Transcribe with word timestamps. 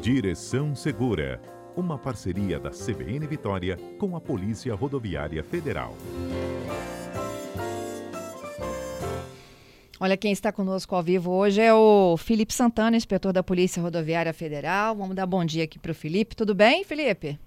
Direção 0.00 0.74
Segura, 0.74 1.38
uma 1.76 1.98
parceria 1.98 2.58
da 2.58 2.70
CBN 2.70 3.26
Vitória 3.26 3.76
com 3.98 4.16
a 4.16 4.20
Polícia 4.20 4.74
Rodoviária 4.74 5.44
Federal. 5.44 5.92
Olha, 10.00 10.16
quem 10.16 10.32
está 10.32 10.50
conosco 10.50 10.94
ao 10.94 11.02
vivo 11.02 11.30
hoje 11.30 11.60
é 11.60 11.74
o 11.74 12.16
Felipe 12.16 12.54
Santana, 12.54 12.96
inspetor 12.96 13.34
da 13.34 13.42
Polícia 13.42 13.82
Rodoviária 13.82 14.32
Federal. 14.32 14.96
Vamos 14.96 15.14
dar 15.14 15.26
bom 15.26 15.44
dia 15.44 15.64
aqui 15.64 15.78
para 15.78 15.92
o 15.92 15.94
Felipe. 15.94 16.34
Tudo 16.34 16.54
bem, 16.54 16.82
Felipe? 16.82 17.38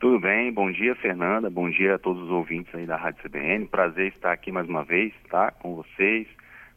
Tudo 0.00 0.18
bem, 0.18 0.50
bom 0.50 0.72
dia 0.72 0.94
Fernanda, 0.96 1.50
bom 1.50 1.68
dia 1.68 1.96
a 1.96 1.98
todos 1.98 2.22
os 2.22 2.30
ouvintes 2.30 2.74
aí 2.74 2.86
da 2.86 2.96
Rádio 2.96 3.22
CBN. 3.24 3.66
Prazer 3.66 4.08
estar 4.08 4.32
aqui 4.32 4.50
mais 4.50 4.66
uma 4.66 4.84
vez, 4.84 5.12
tá, 5.28 5.50
com 5.50 5.74
vocês, 5.74 6.26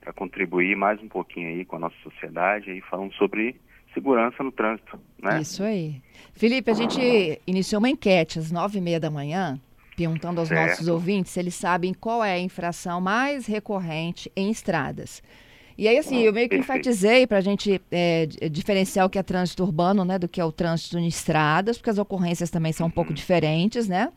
para 0.01 0.11
contribuir 0.11 0.75
mais 0.75 1.01
um 1.01 1.07
pouquinho 1.07 1.47
aí 1.47 1.63
com 1.63 1.77
a 1.77 1.79
nossa 1.79 1.95
sociedade 2.03 2.69
aí 2.69 2.81
falando 2.81 3.13
sobre 3.13 3.55
segurança 3.93 4.43
no 4.43 4.51
trânsito, 4.51 4.99
né? 5.21 5.41
Isso 5.41 5.63
aí. 5.63 6.01
Felipe, 6.33 6.71
a 6.71 6.73
gente 6.73 7.41
iniciou 7.45 7.79
uma 7.79 7.89
enquete 7.89 8.39
às 8.39 8.51
nove 8.51 8.77
e 8.77 8.81
meia 8.81 8.99
da 8.99 9.09
manhã 9.09 9.59
perguntando 9.95 10.39
aos 10.39 10.49
certo. 10.49 10.69
nossos 10.69 10.87
ouvintes 10.87 11.31
se 11.31 11.39
eles 11.39 11.53
sabem 11.53 11.93
qual 11.93 12.23
é 12.23 12.33
a 12.33 12.39
infração 12.39 12.99
mais 12.99 13.45
recorrente 13.45 14.31
em 14.35 14.49
estradas. 14.49 15.21
E 15.77 15.87
aí, 15.87 15.97
assim, 15.97 16.21
eu 16.21 16.33
meio 16.33 16.49
que 16.49 16.55
enfatizei 16.55 17.25
para 17.25 17.37
a 17.37 17.41
gente 17.41 17.81
é, 17.91 18.27
diferenciar 18.51 19.05
o 19.05 19.09
que 19.09 19.17
é 19.17 19.23
trânsito 19.23 19.63
urbano, 19.63 20.05
né, 20.05 20.19
do 20.19 20.27
que 20.27 20.39
é 20.39 20.45
o 20.45 20.51
trânsito 20.51 20.97
em 20.97 21.07
estradas, 21.07 21.77
porque 21.77 21.89
as 21.89 21.97
ocorrências 21.97 22.49
também 22.49 22.71
são 22.71 22.87
um 22.87 22.91
pouco 22.91 23.09
uhum. 23.09 23.15
diferentes, 23.15 23.87
né? 23.87 24.11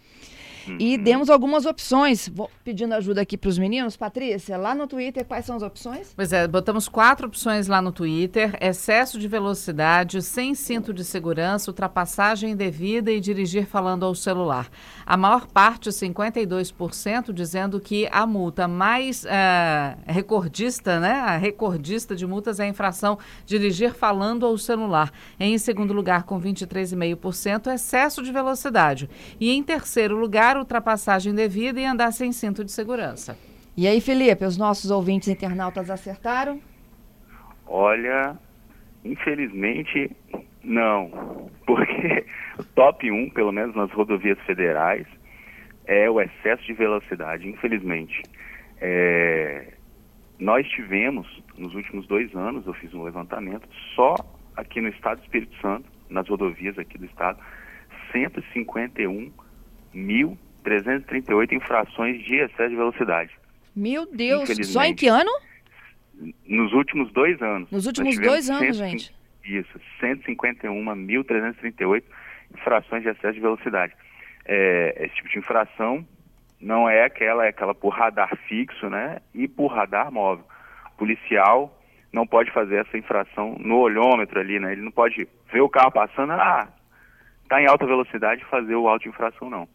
E 0.78 0.96
uhum. 0.96 1.02
demos 1.02 1.30
algumas 1.30 1.66
opções. 1.66 2.28
Vou 2.28 2.50
pedindo 2.62 2.94
ajuda 2.94 3.20
aqui 3.20 3.36
para 3.36 3.48
os 3.48 3.58
meninos. 3.58 3.96
Patrícia, 3.96 4.56
lá 4.56 4.74
no 4.74 4.86
Twitter, 4.86 5.24
quais 5.24 5.44
são 5.44 5.56
as 5.56 5.62
opções? 5.62 6.12
Pois 6.14 6.32
é, 6.32 6.46
botamos 6.46 6.88
quatro 6.88 7.26
opções 7.26 7.66
lá 7.66 7.80
no 7.80 7.92
Twitter: 7.92 8.56
excesso 8.60 9.18
de 9.18 9.28
velocidade, 9.28 10.22
sem 10.22 10.54
cinto 10.54 10.92
de 10.92 11.04
segurança, 11.04 11.70
ultrapassagem 11.70 12.52
indevida 12.52 13.10
e 13.10 13.20
dirigir 13.20 13.66
falando 13.66 14.04
ao 14.04 14.14
celular. 14.14 14.68
A 15.06 15.16
maior 15.16 15.46
parte, 15.46 15.90
52%, 15.90 17.32
dizendo 17.32 17.80
que 17.80 18.08
a 18.10 18.26
multa 18.26 18.66
mais 18.66 19.24
uh, 19.24 19.98
recordista, 20.06 20.98
né? 20.98 21.12
A 21.12 21.36
recordista 21.36 22.16
de 22.16 22.26
multas 22.26 22.60
é 22.60 22.64
a 22.64 22.68
infração 22.68 23.18
dirigir 23.44 23.94
falando 23.94 24.46
ao 24.46 24.56
celular. 24.56 25.12
Em 25.38 25.56
segundo 25.58 25.92
lugar, 25.92 26.24
com 26.24 26.40
23,5%, 26.40 27.72
excesso 27.72 28.22
de 28.22 28.32
velocidade. 28.32 29.08
E 29.38 29.50
em 29.50 29.62
terceiro 29.62 30.16
lugar, 30.16 30.53
evitar 30.54 30.56
ultrapassagem 30.56 31.34
devida 31.34 31.80
e 31.80 31.84
andar 31.84 32.12
sem 32.12 32.32
cinto 32.32 32.64
de 32.64 32.70
segurança. 32.70 33.36
E 33.76 33.86
aí, 33.86 34.00
Felipe, 34.00 34.44
os 34.44 34.56
nossos 34.56 34.90
ouvintes 34.90 35.28
internautas 35.28 35.90
acertaram? 35.90 36.60
Olha, 37.66 38.36
infelizmente, 39.04 40.10
não. 40.62 41.50
Porque 41.66 42.24
o 42.58 42.64
top 42.74 43.10
1, 43.10 43.30
pelo 43.30 43.52
menos 43.52 43.74
nas 43.74 43.90
rodovias 43.92 44.38
federais, 44.46 45.06
é 45.86 46.08
o 46.08 46.20
excesso 46.20 46.64
de 46.64 46.72
velocidade, 46.72 47.48
infelizmente. 47.48 48.22
É, 48.80 49.72
nós 50.38 50.66
tivemos, 50.68 51.26
nos 51.58 51.74
últimos 51.74 52.06
dois 52.06 52.34
anos, 52.34 52.66
eu 52.66 52.74
fiz 52.74 52.92
um 52.94 53.02
levantamento, 53.02 53.68
só 53.94 54.14
aqui 54.56 54.80
no 54.80 54.88
estado 54.88 55.18
do 55.18 55.24
Espírito 55.24 55.54
Santo, 55.60 55.86
nas 56.08 56.28
rodovias 56.28 56.78
aqui 56.78 56.96
do 56.96 57.06
estado, 57.06 57.40
151 58.12 59.32
1.338 60.64 61.52
infrações 61.52 62.24
de 62.24 62.36
excesso 62.36 62.70
de 62.70 62.76
velocidade. 62.76 63.30
Meu 63.76 64.06
Deus, 64.06 64.48
só 64.66 64.82
em 64.84 64.94
que 64.94 65.08
ano? 65.08 65.30
Nos 66.46 66.72
últimos 66.72 67.12
dois 67.12 67.42
anos. 67.42 67.70
Nos 67.70 67.84
últimos 67.86 68.18
dois 68.18 68.48
anos, 68.48 68.76
100, 68.76 68.90
gente. 68.90 69.14
Isso, 69.44 69.78
151.338 70.00 72.02
infrações 72.54 73.02
de 73.02 73.10
excesso 73.10 73.34
de 73.34 73.40
velocidade. 73.40 73.92
É, 74.44 75.04
esse 75.04 75.16
tipo 75.16 75.28
de 75.28 75.38
infração 75.38 76.06
não 76.60 76.88
é 76.88 77.04
aquela, 77.04 77.44
é 77.44 77.48
aquela 77.48 77.74
por 77.74 77.88
radar 77.90 78.34
fixo, 78.48 78.88
né? 78.88 79.18
E 79.34 79.48
por 79.48 79.66
radar 79.66 80.12
móvel. 80.12 80.46
O 80.92 80.96
policial 80.96 81.82
não 82.12 82.24
pode 82.26 82.50
fazer 82.52 82.76
essa 82.76 82.96
infração 82.96 83.56
no 83.58 83.78
olhômetro 83.78 84.38
ali, 84.38 84.60
né? 84.60 84.72
Ele 84.72 84.82
não 84.82 84.92
pode 84.92 85.26
ver 85.52 85.60
o 85.60 85.68
carro 85.68 85.90
passando, 85.90 86.32
ah, 86.32 86.68
tá 87.48 87.60
em 87.60 87.66
alta 87.66 87.84
velocidade 87.84 88.44
fazer 88.44 88.76
o 88.76 88.88
auto 88.88 89.08
infração, 89.08 89.50
não 89.50 89.68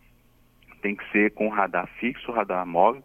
tem 0.79 0.95
que 0.95 1.09
ser 1.11 1.31
com 1.31 1.49
radar 1.49 1.87
fixo, 1.99 2.31
radar 2.31 2.65
móvel, 2.65 3.03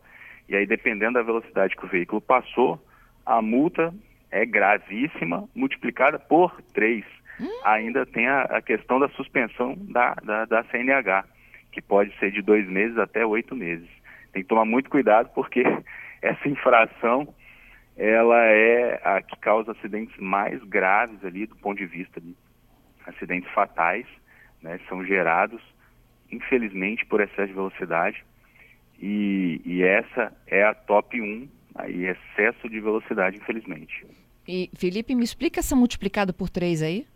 e 0.49 0.57
aí 0.57 0.67
dependendo 0.67 1.15
da 1.15 1.23
velocidade 1.23 1.77
que 1.77 1.85
o 1.85 1.89
veículo 1.89 2.21
passou, 2.21 2.81
a 3.25 3.41
multa 3.41 3.93
é 4.31 4.45
gravíssima, 4.45 5.49
multiplicada 5.55 6.19
por 6.19 6.61
três. 6.73 7.05
Hum. 7.41 7.49
Ainda 7.65 8.05
tem 8.07 8.27
a, 8.27 8.43
a, 8.43 8.63
questão 8.63 8.99
da 8.99 9.09
suspensão 9.11 9.75
da, 9.77 10.15
da, 10.15 10.45
da 10.45 10.65
CNH, 10.65 11.25
que 11.73 11.81
pode 11.81 12.17
ser 12.19 12.31
de 12.31 12.43
dois 12.43 12.69
meses 12.69 12.99
até 12.99 13.25
oito 13.25 13.55
meses. 13.55 13.89
Tem 14.33 14.43
que 14.43 14.49
tomar 14.49 14.65
muito 14.65 14.91
cuidado 14.91 15.31
porque 15.35 15.63
essa 16.23 16.49
infração 16.49 17.33
ela 17.97 18.45
é 18.45 19.01
a 19.05 19.23
que 19.23 19.37
causa 19.37 19.73
acidentes 19.73 20.17
mais 20.19 20.63
graves 20.65 21.25
ali 21.25 21.47
do 21.47 21.57
ponto 21.57 21.79
de 21.79 21.87
vista 21.87 22.21
de 22.21 22.35
acidentes 23.07 23.51
fatais, 23.53 24.07
né, 24.61 24.81
são 24.89 25.05
gerados 25.05 25.63
infelizmente, 26.35 27.05
por 27.07 27.21
excesso 27.21 27.49
de 27.49 27.55
velocidade. 27.55 28.25
E, 29.01 29.61
e 29.65 29.83
essa 29.83 30.33
é 30.47 30.65
a 30.65 30.75
top 30.75 31.21
1, 31.21 31.49
aí, 31.75 32.07
excesso 32.07 32.69
de 32.69 32.81
velocidade, 32.81 33.37
infelizmente. 33.37 34.07
E, 34.47 34.71
Felipe, 34.77 35.15
me 35.15 35.25
explica 35.25 35.61
essa 35.61 35.75
multiplicada 35.75 36.33
por 36.33 36.49
3 36.49 36.83
aí? 36.83 37.07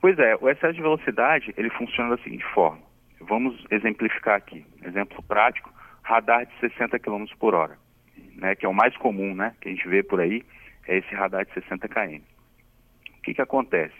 Pois 0.00 0.18
é, 0.18 0.36
o 0.36 0.48
excesso 0.48 0.74
de 0.74 0.82
velocidade, 0.82 1.52
ele 1.56 1.70
funciona 1.70 2.16
da 2.16 2.22
seguinte 2.22 2.44
forma. 2.54 2.80
Vamos 3.20 3.64
exemplificar 3.70 4.36
aqui. 4.36 4.64
Exemplo 4.84 5.22
prático, 5.24 5.72
radar 6.02 6.46
de 6.46 6.52
60 6.60 6.98
km 7.00 7.24
por 7.38 7.54
hora, 7.54 7.76
né, 8.36 8.54
que 8.54 8.64
é 8.64 8.68
o 8.68 8.74
mais 8.74 8.96
comum, 8.96 9.34
né, 9.34 9.54
que 9.60 9.68
a 9.68 9.72
gente 9.72 9.86
vê 9.88 10.02
por 10.02 10.20
aí, 10.20 10.44
é 10.86 10.98
esse 10.98 11.14
radar 11.14 11.44
de 11.44 11.52
60 11.52 11.88
km. 11.88 12.20
O 13.18 13.22
que 13.22 13.34
que 13.34 13.42
acontece? 13.42 13.94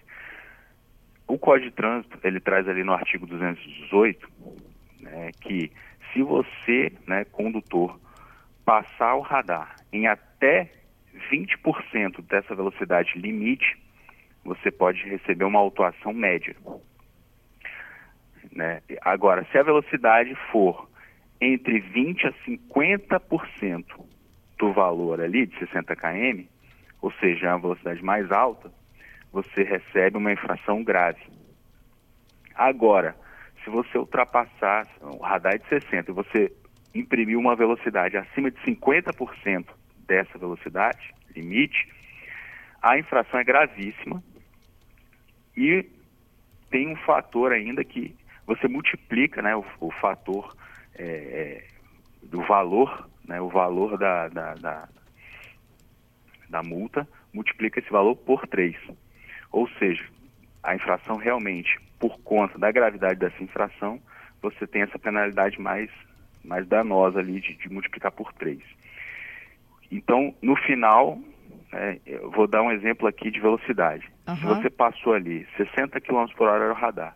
O 1.29 1.39
Código 1.39 1.71
de 1.71 1.77
Trânsito, 1.77 2.19
ele 2.25 2.41
traz 2.41 2.67
ali 2.67 2.83
no 2.83 2.93
artigo 2.93 3.27
218, 3.27 4.29
né, 5.01 5.31
que 5.43 5.71
se 6.13 6.23
você, 6.23 6.91
né, 7.07 7.25
condutor, 7.27 8.01
passar 8.65 9.15
o 9.15 9.21
radar 9.21 9.77
em 9.93 10.07
até 10.07 10.73
20% 11.31 12.23
dessa 12.23 12.55
velocidade 12.55 13.19
limite, 13.19 13.77
você 14.43 14.71
pode 14.71 15.03
receber 15.05 15.45
uma 15.45 15.59
autuação 15.59 16.13
média. 16.13 16.57
Né? 18.51 18.81
Agora, 19.03 19.47
se 19.53 19.59
a 19.59 19.63
velocidade 19.63 20.35
for 20.51 20.89
entre 21.41 21.81
20% 21.81 22.25
a 22.25 23.19
50% 23.21 23.85
do 24.59 24.73
valor 24.73 25.21
ali 25.21 25.47
de 25.47 25.59
60 25.59 25.95
km, 25.95 26.45
ou 27.01 27.13
seja, 27.13 27.53
a 27.53 27.59
velocidade 27.59 28.03
mais 28.03 28.31
alta, 28.33 28.73
você 29.33 29.63
recebe 29.63 30.17
uma 30.17 30.33
infração 30.33 30.83
grave. 30.83 31.23
Agora, 32.55 33.15
se 33.63 33.71
você 33.71 33.99
ultrapassar 33.99 34.87
o 35.01 35.19
radar 35.19 35.55
é 35.55 35.59
de 35.59 35.69
60 35.69 36.11
e 36.11 36.15
você 36.15 36.53
imprimir 36.95 37.39
uma 37.39 37.55
velocidade 37.55 38.17
acima 38.17 38.51
de 38.51 38.59
50% 38.61 39.67
dessa 40.07 40.39
velocidade 40.39 41.15
limite, 41.35 41.89
a 42.81 42.99
infração 42.99 43.39
é 43.39 43.45
gravíssima 43.45 44.23
e 45.57 45.85
tem 46.71 46.89
um 46.89 46.97
fator 46.97 47.53
ainda 47.53 47.85
que 47.85 48.17
você 48.47 48.67
multiplica 48.67 49.43
né, 49.43 49.55
o, 49.55 49.65
o 49.81 49.91
fator 49.93 50.57
é, 50.95 51.05
é 51.05 51.67
do 52.23 52.43
valor, 52.43 53.09
né, 53.27 53.41
o 53.41 53.49
valor 53.49 53.99
da, 53.99 54.29
da, 54.29 54.55
da, 54.55 54.89
da 56.49 56.63
multa, 56.63 57.07
multiplica 57.33 57.79
esse 57.79 57.91
valor 57.91 58.17
por 58.17 58.47
3. 58.47 58.77
Ou 59.53 59.69
seja, 59.79 60.05
a 60.63 60.75
infração 60.75 61.17
realmente, 61.17 61.79
por 61.99 62.19
conta 62.21 62.59
da 62.59 62.71
gravidade 62.71 63.19
dessa 63.19 63.43
infração, 63.43 64.01
você 64.41 64.67
tem 64.67 64.83
essa 64.83 64.99
penalidade 64.99 65.61
mais, 65.61 65.91
mais 66.45 66.67
danosa 66.67 67.19
ali 67.19 67.41
de, 67.41 67.55
de 67.55 67.69
multiplicar 67.69 68.13
por 68.13 68.33
três. 68.35 68.61
Então, 69.91 70.35
no 70.43 70.55
final, 70.57 71.19
é, 71.73 71.99
eu 72.07 72.31
vou 72.31 72.47
dar 72.47 72.63
um 72.63 72.71
exemplo 72.71 73.07
aqui 73.09 73.31
de 73.31 73.41
velocidade. 73.41 74.09
Uhum. 74.27 74.37
Se 74.37 74.45
você 74.45 74.71
passou 74.71 75.15
ali 75.15 75.47
60 75.57 76.01
km 76.01 76.27
por 76.37 76.49
hora 76.49 76.69
no 76.69 76.75
radar, 76.75 77.15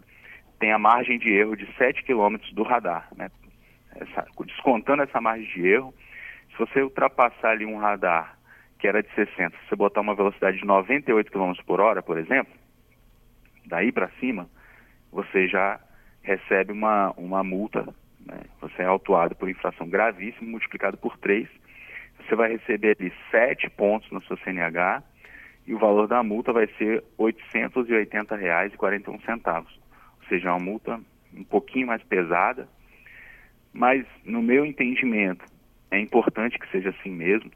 tem 0.59 0.73
a 0.73 0.79
margem 0.79 1.19
de 1.19 1.31
erro 1.31 1.57
de 1.57 1.67
7 1.77 2.03
km 2.05 2.37
do 2.53 2.63
radar. 2.63 3.09
Né? 3.17 3.31
Essa, 3.97 4.27
descontando 4.47 5.03
essa 5.03 5.21
margem 5.21 5.47
de 5.49 5.67
erro, 5.67 5.95
se 6.51 6.59
você 6.59 6.83
ultrapassar 6.83 7.51
ali 7.51 7.67
um 7.67 7.79
radar 7.79 8.39
que 8.83 8.89
era 8.89 9.01
de 9.01 9.09
60, 9.15 9.57
se 9.57 9.69
você 9.69 9.77
botar 9.77 10.01
uma 10.01 10.17
velocidade 10.17 10.59
de 10.59 10.65
98 10.65 11.31
km 11.31 11.53
por 11.65 11.81
hora, 11.81 12.03
por 12.03 12.19
exemplo, 12.19 12.53
daí 13.65 13.93
para 13.93 14.11
cima, 14.19 14.51
você 15.13 15.47
já 15.47 15.79
recebe 16.21 16.73
uma, 16.73 17.13
uma 17.13 17.45
multa, 17.45 17.85
né? 18.27 18.41
você 18.61 18.83
é 18.83 18.87
autuado 18.87 19.37
por 19.37 19.49
infração 19.49 19.89
gravíssima, 19.89 20.51
multiplicado 20.51 20.97
por 20.97 21.17
3, 21.19 21.49
você 22.19 22.35
vai 22.35 22.57
receber 22.57 22.97
ali 22.99 23.13
7 23.31 23.71
pontos 23.71 24.11
na 24.11 24.21
sua 24.23 24.37
CNH 24.39 25.01
e 25.65 25.75
o 25.75 25.79
valor 25.79 26.09
da 26.09 26.21
multa 26.25 26.53
vai 26.53 26.67
ser 26.77 27.05
R$ 27.17 27.21
880,41. 27.21 29.59
Ou 29.59 29.65
seja, 30.29 30.49
é 30.49 30.51
uma 30.51 30.59
multa 30.59 31.01
um 31.33 31.45
pouquinho 31.45 31.87
mais 31.87 32.03
pesada, 32.03 32.69
mas 33.73 34.05
no 34.25 34.43
meu 34.43 34.67
entendimento 34.67 35.45
é 35.89 36.01
importante 36.01 36.59
que 36.59 36.69
seja 36.73 36.91
assim 36.91 37.11
mesmo, 37.11 37.49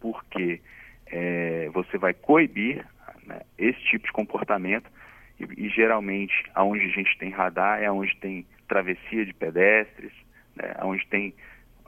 porque 0.00 0.60
é, 1.06 1.68
você 1.72 1.98
vai 1.98 2.14
coibir 2.14 2.84
né, 3.26 3.40
esse 3.58 3.80
tipo 3.84 4.06
de 4.06 4.12
comportamento 4.12 4.90
e, 5.38 5.66
e, 5.66 5.68
geralmente 5.68 6.44
aonde 6.54 6.84
a 6.84 6.88
gente 6.88 7.16
tem 7.18 7.30
radar 7.30 7.82
é 7.82 7.90
onde 7.90 8.16
tem 8.16 8.46
travessia 8.68 9.24
de 9.24 9.32
pedestres, 9.34 10.12
né, 10.54 10.74
onde 10.82 11.06
tem 11.06 11.34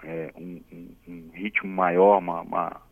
é, 0.04 0.30
um, 0.36 0.60
um, 0.72 0.94
um, 1.08 1.30
ritmo 1.32 1.70
maior, 1.70 2.18
uma, 2.18 2.42
uma 2.42 2.82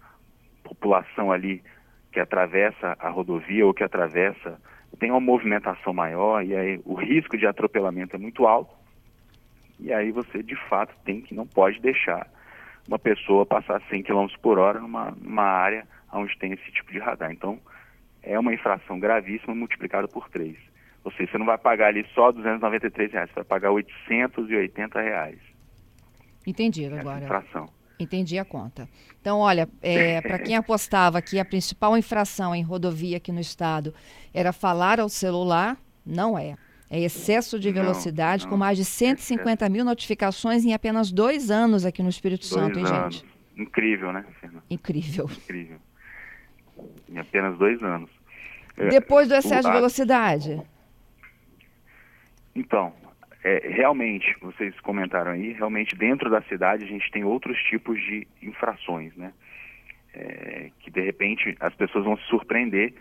população 0.65 1.31
ali 1.31 1.63
que 2.11 2.19
atravessa 2.19 2.97
a 2.99 3.09
rodovia 3.09 3.67
ou 3.67 3.75
que 3.75 3.85
atravessa, 3.85 4.61
tem 4.99 5.11
uma 5.11 5.21
movimentação 5.21 5.93
maior 5.93 6.45
e 6.45 6.57
aí 6.57 6.81
o 6.85 6.95
risco 6.95 7.37
de 7.37 7.47
atropelamento 7.47 8.17
é 8.17 8.19
muito 8.19 8.47
alto. 8.47 8.75
E 9.79 9.93
aí 9.93 10.11
você 10.11 10.43
de 10.43 10.57
fato 10.69 10.95
tem 11.05 11.21
que 11.21 11.35
não 11.35 11.47
pode 11.47 11.79
deixar 11.81 12.27
uma 12.87 12.99
pessoa 12.99 13.45
passar 13.45 13.83
100 13.89 14.03
km 14.03 14.27
por 14.41 14.59
hora 14.59 14.81
numa, 14.81 15.11
numa 15.21 15.43
área 15.43 15.87
onde 16.13 16.37
tem 16.39 16.53
esse 16.53 16.71
tipo 16.73 16.93
de 16.93 16.99
radar. 16.99 17.33
Então 17.33 17.59
é 18.23 18.39
uma 18.39 18.53
infração 18.53 18.99
gravíssima 18.99 19.55
multiplicada 19.55 20.09
por 20.09 20.29
três. 20.29 20.57
Ou 21.05 21.13
seja, 21.13 21.31
você 21.31 21.39
não 21.39 21.47
vai 21.47 21.59
pagar 21.59 21.89
ali 21.89 22.05
só 22.15 22.33
293 22.33 23.13
reais, 23.13 23.29
você 23.31 23.37
vai 23.37 23.45
pagar 23.45 23.71
880 23.71 25.01
reais. 25.01 25.39
Entendido 26.45 26.99
agora. 26.99 27.25
Infração. 27.25 27.69
Entendi 27.99 28.39
a 28.39 28.45
conta. 28.45 28.89
Então, 29.21 29.39
olha, 29.39 29.69
é, 29.83 30.21
para 30.23 30.39
quem 30.39 30.57
apostava 30.57 31.23
que 31.23 31.39
a 31.39 31.45
principal 31.45 31.97
infração 31.97 32.55
em 32.55 32.63
rodovia 32.63 33.17
aqui 33.17 33.33
no 33.33 33.41
estado 33.41 33.95
era 34.35 34.53
falar 34.53 35.01
ao 35.01 35.09
celular, 35.09 35.77
não 36.05 36.39
é. 36.39 36.57
É 36.89 37.01
excesso 37.01 37.59
de 37.59 37.73
velocidade, 37.73 38.45
não, 38.45 38.51
não. 38.51 38.57
com 38.57 38.65
mais 38.65 38.79
de 38.79 38.85
150 38.85 39.53
excesso. 39.53 39.73
mil 39.73 39.85
notificações 39.85 40.65
em 40.65 40.73
apenas 40.73 41.11
dois 41.11 41.51
anos 41.51 41.85
aqui 41.85 42.03
no 42.03 42.09
Espírito 42.09 42.49
dois 42.49 42.63
Santo, 42.63 42.79
hein, 42.79 42.87
anos. 42.87 43.17
gente? 43.17 43.27
Incrível, 43.57 44.13
né, 44.13 44.25
Fernanda? 44.41 44.65
Incrível. 44.71 45.25
Incrível. 45.25 45.79
Em 47.09 47.19
apenas 47.19 47.59
dois 47.59 47.83
anos. 47.83 48.11
É, 48.77 48.89
Depois 48.89 49.29
do 49.29 49.35
excesso 49.35 49.69
de 49.69 49.75
velocidade? 49.75 50.63
Então, 52.55 52.93
é, 53.43 53.69
realmente, 53.69 54.37
vocês 54.41 54.79
comentaram 54.81 55.33
aí, 55.33 55.53
realmente 55.53 55.95
dentro 55.97 56.29
da 56.31 56.43
cidade 56.43 56.85
a 56.85 56.87
gente 56.87 57.11
tem 57.11 57.25
outros 57.25 57.57
tipos 57.65 57.99
de 57.99 58.27
infrações, 58.43 59.15
né? 59.17 59.33
É, 60.15 60.71
que 60.81 60.91
de 60.91 61.01
repente 61.03 61.57
as 61.61 61.75
pessoas 61.75 62.05
vão 62.05 62.17
se 62.17 62.25
surpreender 62.25 62.95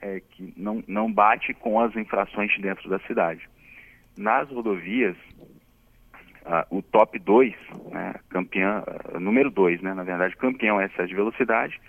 é, 0.00 0.20
que 0.20 0.52
não, 0.56 0.82
não 0.86 1.12
bate 1.12 1.54
com 1.54 1.80
as 1.80 1.94
infrações 1.96 2.56
dentro 2.60 2.88
da 2.88 2.98
cidade. 3.00 3.48
Nas 4.16 4.48
rodovias, 4.50 5.16
o 6.70 6.82
top 6.82 7.18
2, 7.18 7.54
né, 7.90 8.14
campeão, 8.28 8.82
número 9.20 9.50
2, 9.50 9.82
né, 9.82 9.94
na 9.94 10.02
verdade, 10.02 10.36
campeão 10.36 10.80
é 10.80 10.86
excesso 10.86 11.08
de 11.08 11.14
velocidade, 11.14 11.80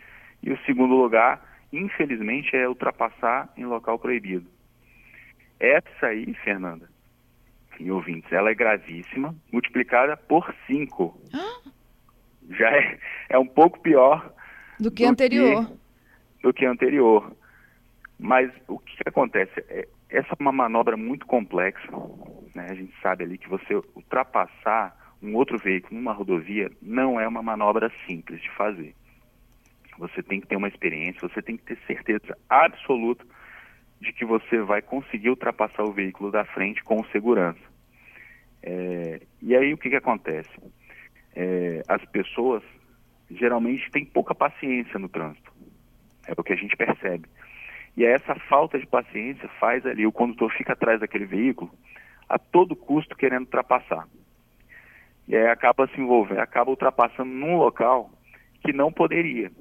e 0.44 0.52
o 0.52 0.60
segundo 0.66 0.96
lugar, 0.96 1.42
infelizmente, 1.72 2.56
é 2.56 2.68
ultrapassar 2.68 3.52
em 3.58 3.66
local 3.66 3.98
proibido. 3.98 4.48
Essa 5.60 6.08
aí, 6.08 6.34
Fernanda, 6.44 6.90
e 7.80 7.90
ouvintes, 7.92 8.32
ela 8.32 8.50
é 8.50 8.56
gravíssima, 8.56 9.34
multiplicada 9.52 10.18
por 10.18 10.54
5. 10.68 11.18
Já 12.50 12.70
é, 12.72 12.98
é 13.30 13.40
um 13.40 13.48
pouco 13.48 13.80
pior 13.80 14.34
do 14.80 14.92
que 14.92 15.04
do 15.04 15.10
anterior. 15.10 15.66
Que, 15.66 16.44
do 16.44 16.54
que 16.54 16.66
anterior. 16.66 17.32
Mas 18.20 18.52
o 18.68 18.78
que, 18.78 18.98
que 18.98 19.08
acontece? 19.08 19.54
É, 19.70 19.88
essa 20.10 20.34
é 20.34 20.38
uma 20.40 20.52
manobra 20.52 20.98
muito 20.98 21.26
complexa. 21.26 21.90
Né? 22.54 22.68
A 22.70 22.76
gente 22.76 22.94
sabe 23.02 23.24
ali 23.24 23.38
que 23.38 23.48
você 23.48 23.76
ultrapassar 23.96 24.96
um 25.24 25.36
outro 25.36 25.58
veículo 25.58 25.96
numa 25.96 26.14
rodovia 26.14 26.70
não 26.82 27.20
é 27.20 27.28
uma 27.28 27.42
manobra 27.42 27.92
simples 28.06 28.42
de 28.42 28.50
fazer. 28.52 28.94
Você 29.98 30.22
tem 30.22 30.40
que 30.40 30.48
ter 30.48 30.56
uma 30.56 30.68
experiência, 30.68 31.28
você 31.28 31.42
tem 31.42 31.58
que 31.58 31.64
ter 31.64 31.78
certeza 31.88 32.38
absoluta 32.50 33.26
de 34.00 34.14
que 34.14 34.26
você 34.26 34.62
vai 34.62 34.82
conseguir 34.82 35.30
ultrapassar 35.30 35.84
o 35.84 35.92
veículo 35.92 36.32
da 36.32 36.46
frente 36.46 36.84
com 36.84 37.04
segurança. 37.06 37.60
É, 38.62 39.22
e 39.42 39.56
aí 39.56 39.74
o 39.74 39.78
que, 39.78 39.90
que 39.90 39.96
acontece? 39.96 40.50
É, 41.36 41.84
as 41.88 42.04
pessoas 42.06 42.64
geralmente 43.30 43.90
têm 43.92 44.06
pouca 44.06 44.34
paciência 44.34 44.98
no 44.98 45.10
trânsito. 45.10 45.52
É 46.28 46.34
o 46.36 46.44
que 46.44 46.54
a 46.54 46.56
gente 46.56 46.76
percebe. 46.76 47.28
E 48.00 48.06
essa 48.06 48.34
falta 48.34 48.80
de 48.80 48.88
paciência 48.88 49.50
faz 49.60 49.86
ali, 49.86 50.08
o 50.08 50.12
condutor 50.12 50.50
fica 50.54 50.72
atrás 50.72 51.02
daquele 51.02 51.26
veículo 51.26 51.70
a 52.30 52.40
todo 52.40 52.74
custo 52.74 53.14
querendo 53.14 53.42
ultrapassar. 53.42 54.08
E 55.28 55.36
aí 55.36 55.48
acaba 55.48 55.86
se 55.88 56.00
envolvendo, 56.00 56.40
acaba 56.40 56.70
ultrapassando 56.70 57.30
num 57.30 57.58
local 57.58 58.10
que 58.62 58.72
não 58.72 58.90
poderia. 58.90 59.52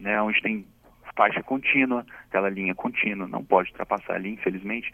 Né, 0.00 0.20
onde 0.22 0.40
tem 0.40 0.66
faixa 1.14 1.42
contínua, 1.42 2.06
aquela 2.26 2.48
linha 2.48 2.74
contínua, 2.74 3.28
não 3.28 3.44
pode 3.44 3.68
ultrapassar 3.68 4.14
ali, 4.14 4.30
infelizmente. 4.30 4.90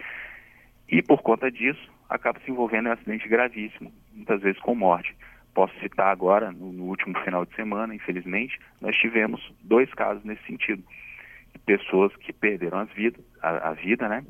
E 0.89 1.01
por 1.01 1.23
conta 1.23 1.49
disso, 1.49 1.93
acaba 2.09 2.41
se 2.41 2.51
envolvendo 2.51 2.87
em 2.87 2.91
um 2.91 2.95
acidente 2.95 3.29
gravíssimo, 3.29 3.93
muitas 4.13 4.41
vezes 4.41 4.61
com 4.61 4.75
morte. 4.75 5.15
Posso 5.55 5.79
citar 5.79 6.09
agora, 6.09 6.51
no, 6.51 6.73
no 6.73 6.85
último 6.87 7.17
final 7.21 7.47
de 7.47 7.55
semana, 7.55 7.95
infelizmente, 7.95 8.59
nós 8.81 8.97
tivemos 8.97 9.55
dois 9.63 9.89
casos 9.95 10.25
nesse 10.25 10.45
sentido. 10.45 10.83
Pessoas 11.65 12.15
que 12.17 12.33
perderam 12.33 12.79
as 12.79 12.91
vidas, 12.91 13.25
a, 13.41 13.71
a 13.71 13.73
vida, 13.73 14.09
né? 14.09 14.25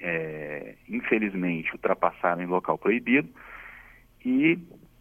É, 0.00 0.74
infelizmente 0.88 1.72
ultrapassaram 1.72 2.42
em 2.42 2.46
local 2.46 2.76
proibido 2.76 3.28
e 4.24 4.58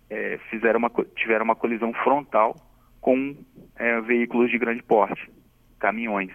é, 0.09 0.37
fizeram 0.49 0.79
uma, 0.79 0.91
tiveram 1.15 1.43
uma 1.43 1.55
colisão 1.55 1.91
frontal 1.93 2.55
com 3.01 3.35
é, 3.75 3.99
veículos 4.01 4.49
de 4.49 4.57
grande 4.57 4.81
porte, 4.83 5.29
caminhões. 5.79 6.31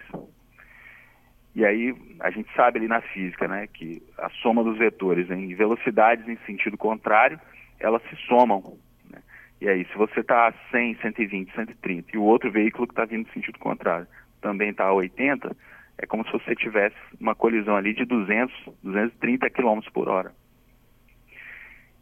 E 1.55 1.65
aí 1.65 1.95
a 2.19 2.29
gente 2.29 2.47
sabe 2.55 2.77
ali 2.77 2.87
na 2.87 3.01
física, 3.01 3.47
né, 3.47 3.67
que 3.67 4.01
a 4.17 4.29
soma 4.29 4.63
dos 4.63 4.77
vetores 4.77 5.29
em 5.31 5.53
velocidades 5.55 6.27
em 6.27 6.37
sentido 6.45 6.77
contrário, 6.77 7.39
elas 7.79 8.01
se 8.03 8.15
somam. 8.27 8.77
Né? 9.09 9.19
E 9.59 9.67
aí, 9.67 9.85
se 9.85 9.97
você 9.97 10.19
está 10.19 10.47
a 10.47 10.53
100, 10.71 10.97
120, 11.01 11.55
130 11.55 12.09
e 12.13 12.17
o 12.17 12.23
outro 12.23 12.51
veículo 12.51 12.87
que 12.87 12.93
está 12.93 13.05
vindo 13.05 13.27
em 13.27 13.33
sentido 13.33 13.57
contrário 13.57 14.07
também 14.41 14.69
está 14.69 14.85
a 14.85 14.93
80, 14.93 15.55
é 15.97 16.05
como 16.05 16.25
se 16.25 16.31
você 16.31 16.55
tivesse 16.55 16.95
uma 17.19 17.35
colisão 17.35 17.75
ali 17.75 17.93
de 17.93 18.05
200, 18.05 18.53
230 18.83 19.49
km 19.49 19.79
por 19.93 20.07
hora. 20.07 20.33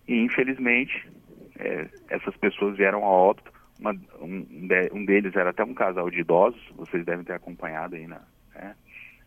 E 0.07 0.15
infelizmente, 0.21 1.07
é, 1.57 1.87
essas 2.09 2.35
pessoas 2.37 2.77
vieram 2.77 3.03
a 3.03 3.07
óbito. 3.07 3.51
Uma, 3.79 3.91
um, 4.19 4.47
um, 4.93 5.05
deles 5.05 5.35
era 5.35 5.51
até 5.51 5.63
um 5.63 5.73
casal 5.73 6.09
de 6.09 6.19
idosos, 6.19 6.61
vocês 6.75 7.05
devem 7.05 7.23
ter 7.23 7.33
acompanhado 7.33 7.95
aí 7.95 8.07
na, 8.07 8.21
né? 8.55 8.75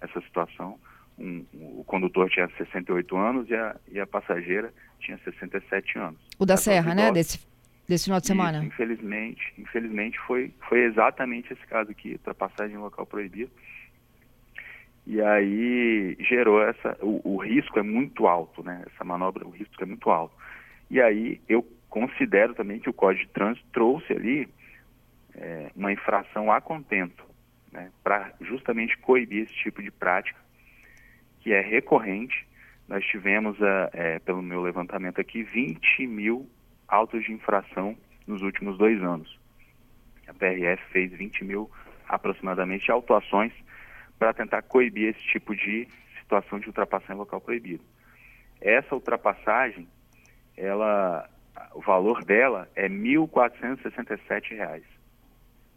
essa 0.00 0.20
situação. 0.22 0.78
Um, 1.18 1.44
o 1.52 1.84
condutor 1.84 2.30
tinha 2.30 2.48
68 2.56 3.16
anos 3.16 3.48
e 3.50 3.54
a, 3.54 3.76
e 3.92 4.00
a 4.00 4.06
passageira 4.06 4.72
tinha 5.00 5.18
67 5.18 5.98
anos. 5.98 6.20
O 6.38 6.46
da 6.46 6.56
Serra, 6.56 6.94
né? 6.94 7.12
Desse, 7.12 7.38
desse 7.90 8.04
final 8.04 8.20
de 8.20 8.26
semana. 8.28 8.58
Isso, 8.58 8.66
infelizmente, 8.68 9.54
infelizmente 9.58 10.18
foi, 10.20 10.52
foi 10.68 10.84
exatamente 10.84 11.52
esse 11.52 11.66
caso 11.66 11.90
aqui, 11.90 12.12
ultrapassagem 12.12 12.76
em 12.76 12.78
local 12.78 13.04
proibido. 13.04 13.50
E 15.06 15.20
aí 15.20 16.16
gerou 16.20 16.62
essa. 16.62 16.96
O, 17.02 17.34
o, 17.34 17.36
risco 17.38 17.78
é 17.78 17.82
muito 17.82 18.28
alto, 18.28 18.62
né? 18.62 18.84
Essa 18.86 19.04
manobra, 19.04 19.46
o 19.46 19.50
risco 19.50 19.82
é 19.82 19.86
muito 19.86 20.08
alto. 20.08 20.34
E 20.88 21.00
aí 21.00 21.40
eu 21.48 21.66
considero 21.88 22.54
também 22.54 22.78
que 22.78 22.88
o 22.88 22.92
Código 22.92 23.26
de 23.26 23.32
Trânsito 23.32 23.66
trouxe 23.72 24.12
ali 24.12 24.48
é, 25.34 25.70
uma 25.74 25.92
infração 25.92 26.52
a 26.52 26.60
contento 26.60 27.24
né, 27.72 27.90
para 28.04 28.32
justamente 28.40 28.96
coibir 28.98 29.44
esse 29.44 29.54
tipo 29.54 29.82
de 29.82 29.90
prática, 29.90 30.38
que 31.40 31.52
é 31.52 31.60
recorrente. 31.60 32.46
Nós 32.86 33.04
tivemos, 33.04 33.56
é, 33.92 34.18
pelo 34.20 34.42
meu 34.42 34.60
levantamento 34.62 35.20
aqui, 35.20 35.42
20 35.42 36.06
mil 36.06 36.48
autos 36.90 37.24
de 37.24 37.32
infração 37.32 37.96
nos 38.26 38.42
últimos 38.42 38.76
dois 38.76 39.00
anos. 39.02 39.38
A 40.26 40.34
PRF 40.34 40.82
fez 40.90 41.12
20 41.12 41.44
mil 41.44 41.70
aproximadamente 42.08 42.90
autuações 42.90 43.52
para 44.18 44.34
tentar 44.34 44.62
coibir 44.62 45.08
esse 45.08 45.22
tipo 45.28 45.54
de 45.54 45.88
situação 46.18 46.58
de 46.58 46.66
ultrapassagem 46.66 47.16
local 47.16 47.40
proibido. 47.40 47.84
Essa 48.60 48.94
ultrapassagem, 48.94 49.88
ela, 50.56 51.28
o 51.74 51.80
valor 51.80 52.24
dela 52.24 52.68
é 52.74 52.82
R$ 52.82 52.94
1.467, 52.94 54.82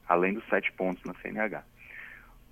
além 0.07 0.33
dos 0.33 0.45
sete 0.49 0.71
pontos 0.73 1.03
na 1.05 1.13
CNH. 1.15 1.63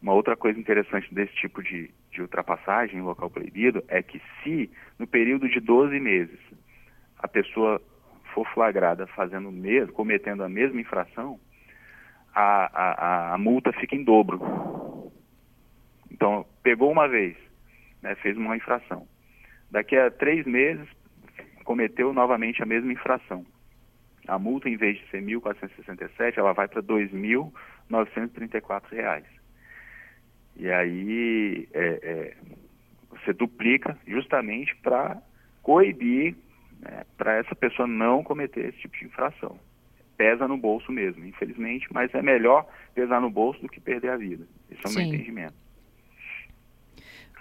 Uma 0.01 0.13
outra 0.13 0.35
coisa 0.35 0.59
interessante 0.59 1.13
desse 1.13 1.33
tipo 1.35 1.61
de, 1.61 1.91
de 2.11 2.21
ultrapassagem 2.21 2.99
em 2.99 3.03
local 3.03 3.29
proibido 3.29 3.83
é 3.87 4.01
que 4.01 4.21
se 4.41 4.71
no 4.97 5.05
período 5.05 5.47
de 5.49 5.59
12 5.59 5.99
meses 5.99 6.39
a 7.19 7.27
pessoa 7.27 7.79
for 8.33 8.45
flagrada 8.53 9.07
fazendo 9.07 9.51
mesmo, 9.51 9.93
cometendo 9.93 10.43
a 10.43 10.49
mesma 10.49 10.81
infração, 10.81 11.39
a, 12.33 12.69
a, 12.73 13.33
a 13.33 13.37
multa 13.37 13.71
fica 13.73 13.95
em 13.95 14.03
dobro. 14.03 14.41
Então, 16.09 16.45
pegou 16.63 16.91
uma 16.91 17.07
vez, 17.07 17.35
né, 18.01 18.15
fez 18.15 18.35
uma 18.37 18.55
infração. 18.55 19.07
Daqui 19.69 19.95
a 19.95 20.09
três 20.11 20.45
meses, 20.45 20.87
cometeu 21.63 22.13
novamente 22.13 22.61
a 22.61 22.65
mesma 22.65 22.91
infração. 22.91 23.45
A 24.27 24.37
multa, 24.37 24.69
em 24.69 24.77
vez 24.77 24.99
de 24.99 25.07
ser 25.09 25.23
R$ 25.23 25.35
1.467, 25.35 26.37
ela 26.37 26.53
vai 26.53 26.67
para 26.67 26.81
R$ 26.81 26.87
2.934. 26.87 29.23
E 30.57 30.69
aí 30.69 31.67
é, 31.73 31.99
é, 32.03 32.35
você 33.09 33.33
duplica 33.33 33.97
justamente 34.05 34.75
para 34.77 35.19
coibir, 35.63 36.35
né, 36.81 37.05
para 37.17 37.37
essa 37.37 37.55
pessoa 37.55 37.87
não 37.87 38.23
cometer 38.23 38.69
esse 38.69 38.79
tipo 38.79 38.97
de 38.97 39.05
infração. 39.05 39.57
Pesa 40.17 40.47
no 40.47 40.57
bolso 40.57 40.91
mesmo, 40.91 41.25
infelizmente, 41.25 41.87
mas 41.91 42.13
é 42.13 42.21
melhor 42.21 42.67
pesar 42.93 43.21
no 43.21 43.29
bolso 43.29 43.61
do 43.61 43.69
que 43.69 43.79
perder 43.79 44.09
a 44.09 44.17
vida. 44.17 44.45
Esse 44.69 44.81
é 44.83 44.87
o 44.87 44.91
Sim. 44.91 44.97
meu 44.97 45.07
entendimento. 45.07 45.53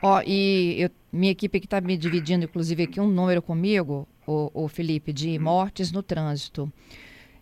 Ó, 0.03 0.19
oh, 0.19 0.23
e 0.27 0.81
eu, 0.81 0.91
minha 1.13 1.33
equipe 1.33 1.61
que 1.61 1.67
está 1.67 1.81
me 1.81 1.97
dividindo, 1.97 2.45
inclusive, 2.45 2.85
aqui 2.85 3.01
um 3.01 3.09
número 3.09 3.43
comigo, 3.43 4.09
o, 4.27 4.51
o 4.65 4.69
Felipe, 4.69 5.13
de 5.13 5.39
hum. 5.39 5.43
mortes 5.43 5.93
no 5.93 6.03
trânsito. 6.03 6.73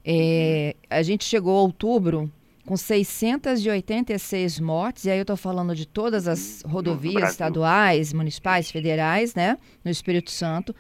É, 0.05 0.75
a 0.91 1.03
gente 1.03 1.25
chegou 1.25 1.57
a 1.57 1.63
outubro 1.63 2.31
com 2.65 2.77
686 2.77 4.61
mortes, 4.61 5.05
e 5.05 5.11
aí 5.11 5.19
eu 5.19 5.23
estou 5.23 5.37
falando 5.37 5.75
de 5.75 5.87
todas 5.87 6.27
as 6.27 6.63
hum, 6.65 6.69
rodovias 6.69 7.31
estaduais, 7.31 8.13
municipais, 8.13 8.71
federais, 8.71 9.35
né, 9.35 9.57
no 9.85 9.91
Espírito 9.91 10.31
Santo, 10.31 10.75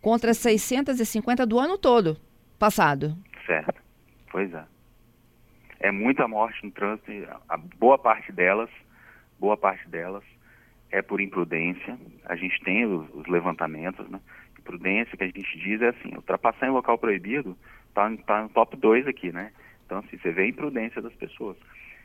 contra 0.00 0.34
650 0.34 1.46
do 1.46 1.58
ano 1.58 1.78
todo 1.78 2.16
passado. 2.58 3.16
Certo, 3.46 3.80
pois 4.30 4.52
é. 4.52 4.64
É 5.80 5.90
muita 5.90 6.28
morte 6.28 6.64
no 6.64 6.70
trânsito, 6.70 7.10
a 7.48 7.56
boa 7.56 7.98
parte 7.98 8.30
delas, 8.32 8.68
boa 9.38 9.56
parte 9.56 9.88
delas 9.88 10.22
é 10.90 11.00
por 11.00 11.20
imprudência. 11.20 11.98
A 12.26 12.36
gente 12.36 12.60
tem 12.62 12.84
os, 12.84 13.08
os 13.14 13.26
levantamentos, 13.26 14.08
né? 14.10 14.20
Imprudência 14.58 15.16
que 15.16 15.24
a 15.24 15.26
gente 15.26 15.58
diz 15.58 15.80
é 15.80 15.88
assim, 15.88 16.14
ultrapassar 16.14 16.66
em 16.66 16.70
local 16.70 16.98
proibido 16.98 17.56
está 17.88 18.10
tá 18.26 18.42
no 18.42 18.48
top 18.50 18.76
2 18.76 19.06
aqui, 19.06 19.32
né? 19.32 19.52
Então, 19.86 19.98
assim, 19.98 20.16
você 20.18 20.30
vê 20.30 20.42
a 20.42 20.48
imprudência 20.48 21.02
das 21.02 21.12
pessoas. 21.14 21.56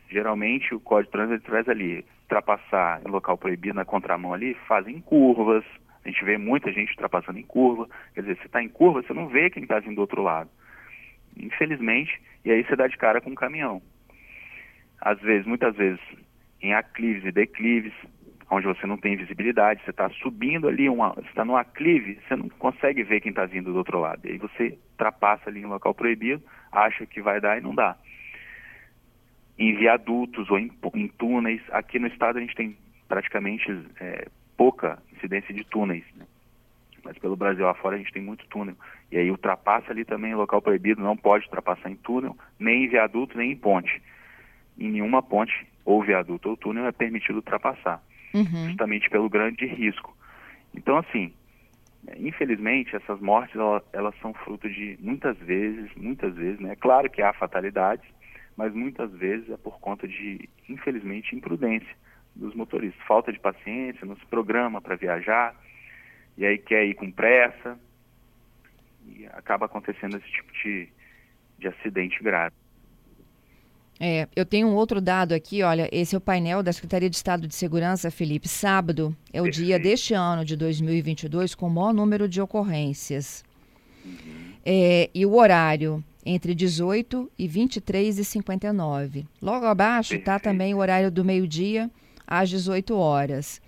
Geralmente, 0.10 0.74
o 0.74 0.80
Código 0.80 1.08
de 1.08 1.12
Trânsito 1.12 1.46
traz 1.46 1.68
ali, 1.68 2.06
ultrapassar 2.24 3.02
em 3.06 3.10
local 3.10 3.38
proibido, 3.38 3.76
na 3.76 3.86
contramão 3.86 4.34
ali, 4.34 4.56
fazem 4.68 5.00
curvas, 5.02 5.64
a 6.06 6.10
gente 6.10 6.24
vê 6.24 6.38
muita 6.38 6.72
gente 6.72 6.92
ultrapassando 6.92 7.40
em 7.40 7.44
curva, 7.44 7.90
quer 8.14 8.22
dizer, 8.22 8.38
você 8.38 8.46
está 8.46 8.62
em 8.62 8.70
curva, 8.70 9.02
você 9.02 9.14
não 9.14 9.28
vê 9.28 9.50
quem 9.50 9.64
está 9.64 9.80
vindo 9.80 9.96
do 9.96 10.02
outro 10.02 10.22
lado. 10.22 10.50
Infelizmente, 11.36 12.22
e 12.46 12.52
aí 12.52 12.64
você 12.64 12.76
dá 12.76 12.88
de 12.88 12.96
cara 12.96 13.20
com 13.20 13.32
um 13.32 13.36
caminhão. 13.36 13.82
Às 15.02 15.20
vezes, 15.20 15.48
muitas 15.48 15.76
vezes, 15.76 16.00
em 16.62 16.74
aclives 16.74 17.26
e 17.26 17.32
declives, 17.32 17.94
onde 18.52 18.68
você 18.68 18.86
não 18.86 18.98
tem 18.98 19.16
visibilidade, 19.16 19.84
você 19.84 19.90
está 19.90 20.08
subindo 20.10 20.68
ali, 20.68 20.88
uma, 20.88 21.14
você 21.14 21.28
está 21.28 21.44
num 21.44 21.58
aclive, 21.58 22.20
você 22.28 22.36
não 22.36 22.50
consegue 22.50 23.04
ver 23.04 23.20
quem 23.20 23.32
está 23.32 23.46
vindo 23.46 23.72
do 23.72 23.78
outro 23.78 24.00
lado. 24.00 24.26
E 24.26 24.34
aí 24.34 24.38
você 24.38 24.78
ultrapassa 24.92 25.50
ali 25.50 25.62
em 25.62 25.66
local 25.66 25.96
proibido, 25.96 26.44
acha 26.72 27.06
que 27.08 27.20
vai 27.20 27.42
dar 27.42 27.58
e 27.58 27.62
não 27.62 27.74
dá. 27.74 27.98
Em 29.58 29.76
viadutos 29.76 30.50
ou 30.52 30.60
em, 30.60 30.72
em 30.94 31.08
túneis, 31.08 31.62
aqui 31.72 31.98
no 31.98 32.08
estado 32.08 32.38
a 32.38 32.42
gente 32.42 32.56
tem 32.56 32.78
praticamente 33.08 33.72
é, 34.00 34.28
pouca 34.58 35.02
incidência 35.14 35.54
de 35.54 35.64
túneis, 35.64 36.06
né? 36.16 36.26
mas 37.06 37.18
pelo 37.20 37.36
Brasil 37.36 37.68
afora 37.70 37.96
a 37.96 38.00
gente 38.00 38.12
tem 38.12 38.22
muito 38.22 38.48
túnel. 38.48 38.76
E 39.12 39.18
aí 39.18 39.30
ultrapassa 39.30 39.92
ali 39.92 40.04
também 40.04 40.32
em 40.32 40.36
local 40.36 40.60
proibido, 40.62 41.02
não 41.02 41.16
pode 41.16 41.46
ultrapassar 41.46 41.90
em 41.90 41.96
túnel, 41.96 42.36
nem 42.60 42.86
em 42.86 42.88
viaduto, 42.88 43.38
nem 43.38 43.52
em 43.52 43.56
ponte. 43.56 44.02
Em 44.78 44.90
nenhuma 44.90 45.22
ponte, 45.22 45.54
ou 45.86 46.04
viaduto 46.04 46.50
ou 46.50 46.58
túnel, 46.58 46.88
é 46.88 46.92
permitido 46.92 47.36
ultrapassar 47.36 48.04
uhum. 48.34 48.68
justamente 48.70 49.08
pelo 49.10 49.30
grande 49.30 49.68
risco. 49.68 50.18
Então, 50.74 50.98
assim, 50.98 51.32
infelizmente, 52.18 52.96
essas 52.96 53.22
mortes, 53.22 53.56
elas, 53.56 53.84
elas 53.94 54.16
são 54.20 54.34
fruto 54.34 54.68
de, 54.68 54.98
muitas 55.00 55.38
vezes, 55.38 55.92
muitas 55.96 56.34
vezes, 56.36 56.60
né? 56.60 56.76
Claro 56.76 57.10
que 57.10 57.22
há 57.22 57.32
fatalidades, 57.34 58.06
mas 58.58 58.74
muitas 58.74 59.12
vezes 59.12 59.50
é 59.52 59.58
por 59.58 59.80
conta 59.80 60.08
de, 60.08 60.50
infelizmente, 60.68 61.36
imprudência 61.36 61.96
dos 62.36 62.54
motoristas. 62.54 63.02
Falta 63.08 63.32
de 63.32 63.40
paciência, 63.40 64.06
não 64.06 64.16
se 64.16 64.26
programa 64.26 64.82
para 64.82 64.96
viajar, 64.96 65.56
e 66.38 66.46
aí 66.46 66.58
quer 66.58 66.86
ir 66.86 66.96
com 66.96 67.10
pressa, 67.12 67.80
e 69.08 69.26
acaba 69.28 69.66
acontecendo 69.66 70.18
esse 70.18 70.30
tipo 70.32 70.52
de, 70.54 70.90
de 71.58 71.68
acidente 71.68 72.22
grave. 72.22 72.56
É, 73.98 74.28
eu 74.36 74.46
tenho 74.46 74.68
um 74.68 74.76
outro 74.76 75.00
dado 75.00 75.34
aqui, 75.34 75.64
olha, 75.64 75.88
esse 75.90 76.16
é 76.16 76.18
o 76.18 76.22
painel 76.22 76.62
da 76.62 76.74
Secretaria 76.74 77.10
de 77.10 77.16
Estado 77.16 77.48
de 77.48 77.56
Segurança, 77.56 78.12
Felipe. 78.12 78.48
Sábado 78.48 79.16
é 79.32 79.42
o 79.42 79.50
dia 79.50 79.80
deste 79.80 80.14
ano 80.14 80.44
de 80.44 80.58
2022 80.58 81.56
com 81.56 81.68
o 81.68 81.70
maior 81.70 81.94
número 81.94 82.28
de 82.28 82.42
ocorrências. 82.42 83.44
Uhum. 84.04 84.54
É, 84.66 85.10
e 85.14 85.26
o 85.26 85.36
horário 85.36 86.04
entre 86.26 86.54
18 86.54 87.32
e 87.38 87.48
23 87.48 88.18
e 88.18 88.26
59. 88.26 89.26
Logo 89.42 89.66
abaixo 89.66 90.16
está 90.16 90.40
também 90.40 90.74
o 90.74 90.80
horário 90.80 91.12
do 91.12 91.24
meio-dia 91.24 91.90
às 92.28 92.50
18 92.50 92.96
horas 92.98 93.62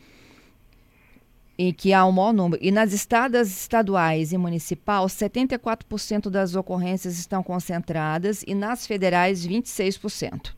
em 1.58 1.74
que 1.74 1.94
há 1.94 2.06
um 2.06 2.12
maior 2.12 2.34
número. 2.34 2.64
E 2.64 2.72
nas 2.72 2.94
estradas 2.94 3.50
estaduais 3.50 4.32
e 4.32 4.38
municipal, 4.38 5.06
74% 5.08 6.30
das 6.30 6.56
ocorrências 6.56 7.18
estão 7.18 7.42
concentradas 7.42 8.44
e 8.44 8.54
nas 8.54 8.86
federais, 8.86 9.48
26%. 9.48 10.56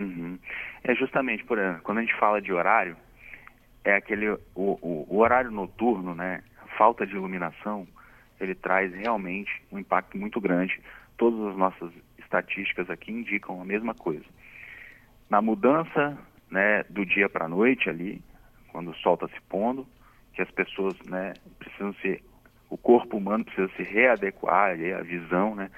Uhum. 0.00 0.38
É 0.82 0.94
justamente 0.94 1.44
por 1.44 1.58
quando 1.82 1.98
a 1.98 2.00
gente 2.00 2.14
fala 2.18 2.40
de 2.40 2.52
horário, 2.52 2.96
é 3.84 3.94
aquele 3.96 4.28
o, 4.28 4.38
o, 4.54 5.06
o, 5.08 5.18
horário 5.18 5.50
noturno, 5.50 6.14
né? 6.14 6.42
A 6.62 6.76
falta 6.76 7.06
de 7.06 7.14
iluminação, 7.14 7.86
ele 8.40 8.54
traz 8.54 8.92
realmente 8.94 9.62
um 9.70 9.78
impacto 9.78 10.16
muito 10.16 10.40
grande. 10.40 10.80
Todas 11.16 11.52
as 11.52 11.56
nossas 11.56 11.92
estatísticas 12.18 12.90
aqui 12.90 13.12
indicam 13.12 13.60
a 13.60 13.64
mesma 13.64 13.94
coisa. 13.94 14.24
Na 15.28 15.40
mudança, 15.40 16.18
né, 16.54 16.84
do 16.88 17.04
dia 17.04 17.28
para 17.28 17.46
a 17.46 17.48
noite 17.48 17.90
ali, 17.90 18.22
quando 18.68 18.92
o 18.92 18.94
sol 18.94 19.14
está 19.14 19.26
se 19.26 19.40
pondo, 19.48 19.84
que 20.32 20.40
as 20.40 20.50
pessoas 20.52 20.94
né, 21.06 21.34
precisam 21.58 21.92
se. 21.94 22.22
O 22.70 22.78
corpo 22.78 23.16
humano 23.16 23.44
precisa 23.44 23.68
se 23.76 23.82
readequar, 23.82 24.70
a 24.70 25.02
visão, 25.02 25.54
né? 25.54 25.70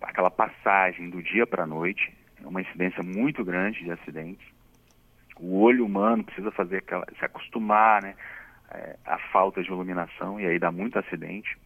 Aquela 0.00 0.30
passagem 0.30 1.10
do 1.10 1.22
dia 1.22 1.46
para 1.46 1.64
a 1.64 1.66
noite, 1.66 2.14
é 2.42 2.46
uma 2.46 2.60
incidência 2.60 3.02
muito 3.02 3.44
grande 3.44 3.82
de 3.82 3.90
acidentes. 3.90 4.46
O 5.38 5.60
olho 5.60 5.84
humano 5.84 6.24
precisa 6.24 6.50
fazer 6.50 6.78
aquela, 6.78 7.06
se 7.18 7.24
acostumar, 7.24 8.02
né? 8.02 8.14
É, 8.70 8.96
a 9.06 9.18
falta 9.32 9.62
de 9.62 9.68
iluminação 9.68 10.40
e 10.40 10.46
aí 10.46 10.58
dá 10.58 10.70
muito 10.70 10.98
acidente. 10.98 11.56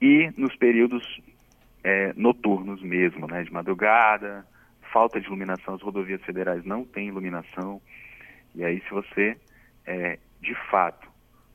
E 0.00 0.32
nos 0.36 0.54
períodos 0.56 1.20
é, 1.82 2.12
noturnos 2.14 2.80
mesmo, 2.82 3.26
né? 3.26 3.42
De 3.42 3.52
madrugada, 3.52 4.46
falta 4.94 5.20
de 5.20 5.26
iluminação, 5.26 5.74
as 5.74 5.82
rodovias 5.82 6.22
federais 6.22 6.64
não 6.64 6.84
têm 6.84 7.08
iluminação. 7.08 7.82
E 8.54 8.64
aí 8.64 8.80
se 8.82 8.90
você 8.90 9.36
é, 9.84 10.20
de 10.40 10.54
fato, 10.70 11.08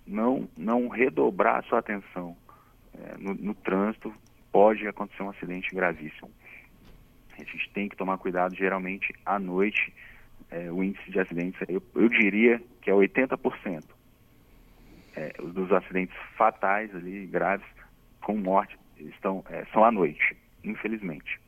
não, 0.06 0.50
não 0.58 0.90
redobrar 0.90 1.60
a 1.60 1.64
sua 1.64 1.80
atenção 1.80 2.36
é, 2.94 3.18
no, 3.18 3.34
no, 3.36 3.54
trânsito, 3.54 4.14
pode 4.52 4.86
acontecer 4.86 5.24
um 5.24 5.30
acidente 5.30 5.74
gravíssimo. 5.74 6.30
A 7.32 7.44
gente 7.44 7.70
tem 7.70 7.88
que 7.88 7.96
tomar 7.96 8.18
cuidado, 8.18 8.54
geralmente, 8.54 9.14
à 9.26 9.40
noite, 9.40 9.94
é, 10.52 10.70
o 10.70 10.84
índice 10.84 11.10
de 11.10 11.20
acidentes, 11.22 11.62
eu, 11.70 11.82
eu 11.96 12.10
diria 12.10 12.62
que 12.82 12.92
é 12.92 12.94
80%. 12.94 13.84
É, 15.16 15.30
dos 15.42 15.72
acidentes 15.72 16.16
fatais 16.36 16.94
ali, 16.94 17.26
graves, 17.26 17.66
com 18.22 18.36
morte, 18.38 18.78
estão, 18.98 19.44
é, 19.50 19.66
são 19.72 19.84
à 19.86 19.92
noite, 19.92 20.36
infelizmente. 20.64 21.40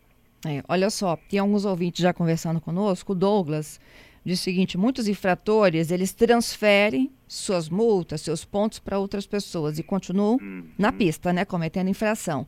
É, 0.46 0.64
olha 0.68 0.90
só, 0.90 1.16
tem 1.30 1.40
alguns 1.40 1.66
ouvintes 1.66 2.02
já 2.02 2.14
conversando 2.14 2.60
conosco, 2.60 3.14
o 3.14 3.16
Douglas 3.16 3.80
diz 4.26 4.40
o 4.40 4.44
seguinte: 4.44 4.78
muitos 4.78 5.08
infratores 5.08 5.92
eles 5.92 6.14
transferem 6.14 7.12
suas 7.28 7.70
multas, 7.70 8.22
seus 8.22 8.44
pontos 8.44 8.80
para 8.80 8.98
outras 8.98 9.26
pessoas 9.26 9.80
e 9.80 9.84
continuam 9.84 10.38
uhum. 10.42 10.68
na 10.78 10.92
pista, 10.92 11.32
né, 11.32 11.46
cometendo 11.46 11.90
infração. 11.90 12.48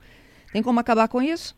Tem 0.51 0.62
como 0.62 0.79
acabar 0.79 1.07
com 1.07 1.21
isso? 1.21 1.57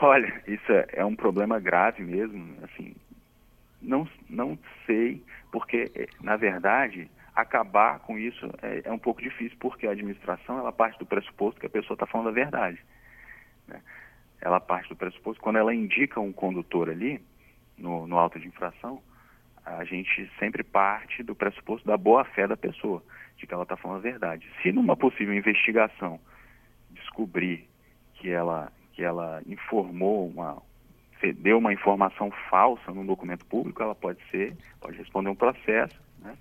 Olha, 0.00 0.42
isso 0.46 0.70
é, 0.72 0.86
é 0.92 1.04
um 1.04 1.16
problema 1.16 1.58
grave 1.58 2.02
mesmo. 2.02 2.54
Assim, 2.62 2.94
não, 3.82 4.08
não 4.28 4.58
sei, 4.86 5.22
porque 5.50 6.08
na 6.20 6.36
verdade 6.36 7.10
acabar 7.34 8.00
com 8.00 8.18
isso 8.18 8.50
é, 8.62 8.82
é, 8.84 8.92
um 8.92 8.98
pouco 8.98 9.22
difícil, 9.22 9.56
porque 9.60 9.86
a 9.86 9.92
administração 9.92 10.58
ela 10.58 10.72
parte 10.72 10.98
do 10.98 11.06
pressuposto 11.06 11.60
que 11.60 11.66
a 11.66 11.70
pessoa 11.70 11.94
está 11.94 12.06
falando 12.06 12.30
a 12.30 12.32
verdade. 12.32 12.80
Né? 13.68 13.80
Ela 14.40 14.60
parte 14.60 14.88
do 14.88 14.96
pressuposto 14.96 15.42
quando 15.42 15.56
ela 15.56 15.74
indica 15.74 16.20
um 16.20 16.32
condutor 16.32 16.88
ali 16.88 17.20
no, 17.76 18.06
no 18.06 18.18
auto 18.18 18.38
de 18.38 18.46
infração, 18.46 19.02
a 19.64 19.84
gente 19.84 20.30
sempre 20.38 20.62
parte 20.62 21.22
do 21.22 21.34
pressuposto 21.34 21.86
da 21.86 21.96
boa-fé 21.96 22.46
da 22.46 22.56
pessoa, 22.56 23.02
de 23.36 23.46
que 23.46 23.52
ela 23.52 23.64
está 23.64 23.76
falando 23.76 23.98
a 23.98 24.02
verdade. 24.02 24.48
Se 24.62 24.72
numa 24.72 24.96
possível 24.96 25.34
investigação 25.34 26.18
descobrir 26.90 27.68
que 28.14 28.30
ela, 28.30 28.72
que 28.92 29.02
ela 29.02 29.42
informou 29.46 30.26
uma, 30.28 30.62
deu 31.36 31.58
uma 31.58 31.72
informação 31.72 32.30
falsa 32.50 32.92
num 32.92 33.06
documento 33.06 33.44
público, 33.46 33.82
ela 33.82 33.94
pode 33.94 34.18
ser, 34.30 34.56
pode 34.80 34.96
responder 34.96 35.28
um 35.28 35.34
processo, 35.34 36.00
né? 36.20 36.36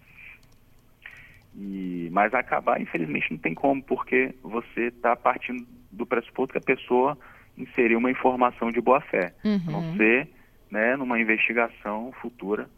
E, 1.56 2.10
mas 2.12 2.34
acabar, 2.34 2.80
infelizmente, 2.80 3.32
não 3.32 3.40
tem 3.40 3.54
como, 3.54 3.82
porque 3.82 4.34
você 4.44 4.88
está 4.88 5.16
partindo 5.16 5.66
do 5.92 6.06
pressuposto 6.06 6.52
que 6.52 6.60
a 6.60 6.76
pessoa 6.76 7.18
inseriu 7.58 7.98
uma 7.98 8.12
informação 8.12 8.72
de 8.72 8.80
boa 8.80 9.02
fé, 9.02 9.34
uhum. 9.44 9.62
a 9.68 9.72
não 9.72 9.98
ser 9.98 10.30
né, 10.70 10.96
numa 10.96 11.20
investigação 11.20 12.12
futura 12.22 12.70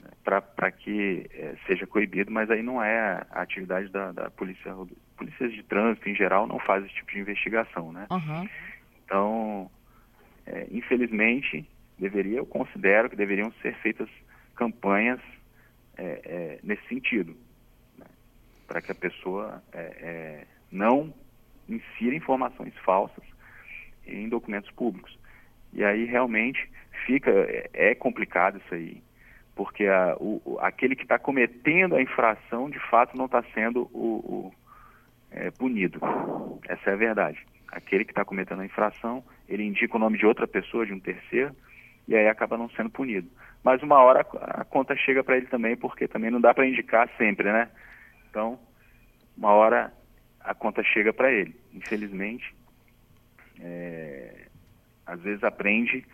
né, 0.00 0.10
para 0.22 0.70
que 0.70 1.28
é, 1.32 1.54
seja 1.66 1.86
coibido, 1.86 2.30
mas 2.30 2.50
aí 2.50 2.62
não 2.62 2.82
é 2.82 3.24
a 3.30 3.42
atividade 3.42 3.88
da, 3.88 4.12
da 4.12 4.30
polícia, 4.30 4.72
polícias 5.16 5.52
de 5.52 5.62
trânsito 5.62 6.08
em 6.08 6.14
geral 6.14 6.46
não 6.46 6.58
faz 6.58 6.84
esse 6.84 6.94
tipo 6.94 7.10
de 7.12 7.18
investigação, 7.18 7.92
né? 7.92 8.06
Uhum. 8.10 8.48
Então, 9.04 9.70
é, 10.46 10.66
infelizmente, 10.70 11.68
deveria, 11.98 12.38
eu 12.38 12.46
considero 12.46 13.10
que 13.10 13.16
deveriam 13.16 13.52
ser 13.62 13.74
feitas 13.76 14.08
campanhas 14.54 15.20
é, 15.96 16.20
é 16.24 16.58
nesse 16.62 16.86
sentido, 16.88 17.36
né? 17.98 18.06
para 18.66 18.80
que 18.80 18.92
a 18.92 18.94
pessoa 18.94 19.62
é, 19.72 19.80
é, 19.80 20.46
não 20.70 21.12
insira 21.68 22.14
informações 22.14 22.74
falsas 22.84 23.24
em 24.06 24.28
documentos 24.28 24.70
públicos. 24.70 25.18
E 25.72 25.84
aí 25.84 26.04
realmente 26.04 26.70
fica, 27.06 27.30
é 27.72 27.94
complicado 27.94 28.58
isso 28.58 28.74
aí, 28.74 29.02
porque 29.54 29.86
a, 29.86 30.16
o, 30.20 30.58
aquele 30.60 30.94
que 30.94 31.02
está 31.02 31.18
cometendo 31.18 31.96
a 31.96 32.02
infração 32.02 32.68
de 32.68 32.78
fato 32.90 33.16
não 33.16 33.26
está 33.26 33.42
sendo 33.54 33.88
o, 33.92 34.06
o 34.48 34.54
é, 35.30 35.50
punido. 35.50 36.00
Essa 36.68 36.90
é 36.90 36.92
a 36.92 36.96
verdade. 36.96 37.38
Aquele 37.68 38.04
que 38.04 38.12
está 38.12 38.24
cometendo 38.24 38.60
a 38.60 38.66
infração, 38.66 39.24
ele 39.48 39.64
indica 39.64 39.96
o 39.96 40.00
nome 40.00 40.18
de 40.18 40.26
outra 40.26 40.46
pessoa, 40.46 40.84
de 40.84 40.92
um 40.92 41.00
terceiro, 41.00 41.54
e 42.06 42.14
aí 42.14 42.28
acaba 42.28 42.58
não 42.58 42.68
sendo 42.70 42.90
punido. 42.90 43.28
Mas 43.64 43.82
uma 43.82 43.98
hora 44.02 44.26
a 44.40 44.64
conta 44.64 44.94
chega 44.96 45.22
para 45.22 45.36
ele 45.36 45.46
também, 45.46 45.76
porque 45.76 46.06
também 46.08 46.30
não 46.30 46.40
dá 46.40 46.52
para 46.52 46.66
indicar 46.66 47.08
sempre, 47.16 47.50
né? 47.50 47.70
Então, 48.28 48.58
uma 49.36 49.50
hora 49.50 49.92
a 50.40 50.54
conta 50.54 50.82
chega 50.82 51.12
para 51.12 51.30
ele. 51.30 51.54
Infelizmente, 51.72 52.54
é, 53.62 54.46
às 55.06 55.20
vezes 55.20 55.42
aprende, 55.44 56.04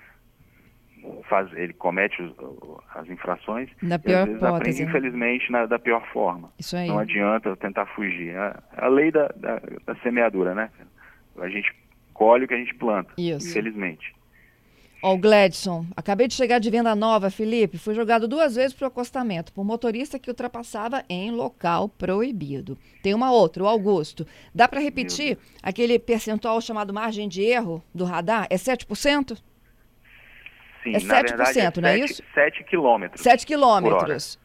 faz, 1.28 1.52
ele 1.54 1.72
comete 1.72 2.20
os, 2.22 2.34
as 2.94 3.08
infrações, 3.08 3.70
da 3.82 3.98
pior 3.98 4.12
e 4.12 4.14
às 4.14 4.24
vezes 4.26 4.42
hipótese, 4.42 4.56
aprende, 4.56 4.82
né? 4.82 4.88
infelizmente, 4.88 5.52
na, 5.52 5.66
da 5.66 5.78
pior 5.78 6.06
forma. 6.12 6.52
Isso 6.58 6.76
aí. 6.76 6.88
Não 6.88 6.98
adianta 6.98 7.56
tentar 7.56 7.86
fugir. 7.86 8.36
A, 8.36 8.62
a 8.76 8.88
lei 8.88 9.10
da, 9.10 9.28
da, 9.36 9.60
da, 9.86 9.94
semeadura, 10.02 10.54
né? 10.54 10.70
A 11.38 11.48
gente 11.48 11.74
colhe 12.12 12.44
o 12.44 12.48
que 12.48 12.54
a 12.54 12.58
gente 12.58 12.74
planta, 12.74 13.12
Isso. 13.16 13.48
infelizmente. 13.48 14.14
Ó, 15.00 15.14
o 15.14 15.18
Gladson, 15.18 15.86
acabei 15.96 16.26
de 16.26 16.34
chegar 16.34 16.58
de 16.58 16.70
venda 16.70 16.94
nova, 16.94 17.30
Felipe. 17.30 17.78
Fui 17.78 17.94
jogado 17.94 18.26
duas 18.26 18.56
vezes 18.56 18.72
para 18.72 18.84
o 18.84 18.88
acostamento 18.88 19.52
por 19.52 19.64
motorista 19.64 20.18
que 20.18 20.28
ultrapassava 20.28 21.04
em 21.08 21.30
local 21.30 21.88
proibido. 21.88 22.76
Tem 23.02 23.14
uma 23.14 23.30
outra, 23.30 23.62
o 23.62 23.68
Augusto. 23.68 24.26
Dá 24.52 24.66
para 24.66 24.80
repetir 24.80 25.38
aquele 25.62 25.98
percentual 25.98 26.60
chamado 26.60 26.92
margem 26.92 27.28
de 27.28 27.42
erro 27.42 27.82
do 27.94 28.04
radar? 28.04 28.48
É 28.50 28.56
7%? 28.56 29.38
Sim, 30.82 30.94
é 30.94 30.98
7%, 30.98 31.06
na 31.06 31.22
verdade, 31.22 31.60
é 31.60 31.80
não 31.80 31.88
é 31.88 31.98
7, 31.98 32.10
isso? 32.10 32.22
7 32.34 32.64
quilômetros. 32.64 33.22
7 33.22 33.46
quilômetros. 33.46 34.38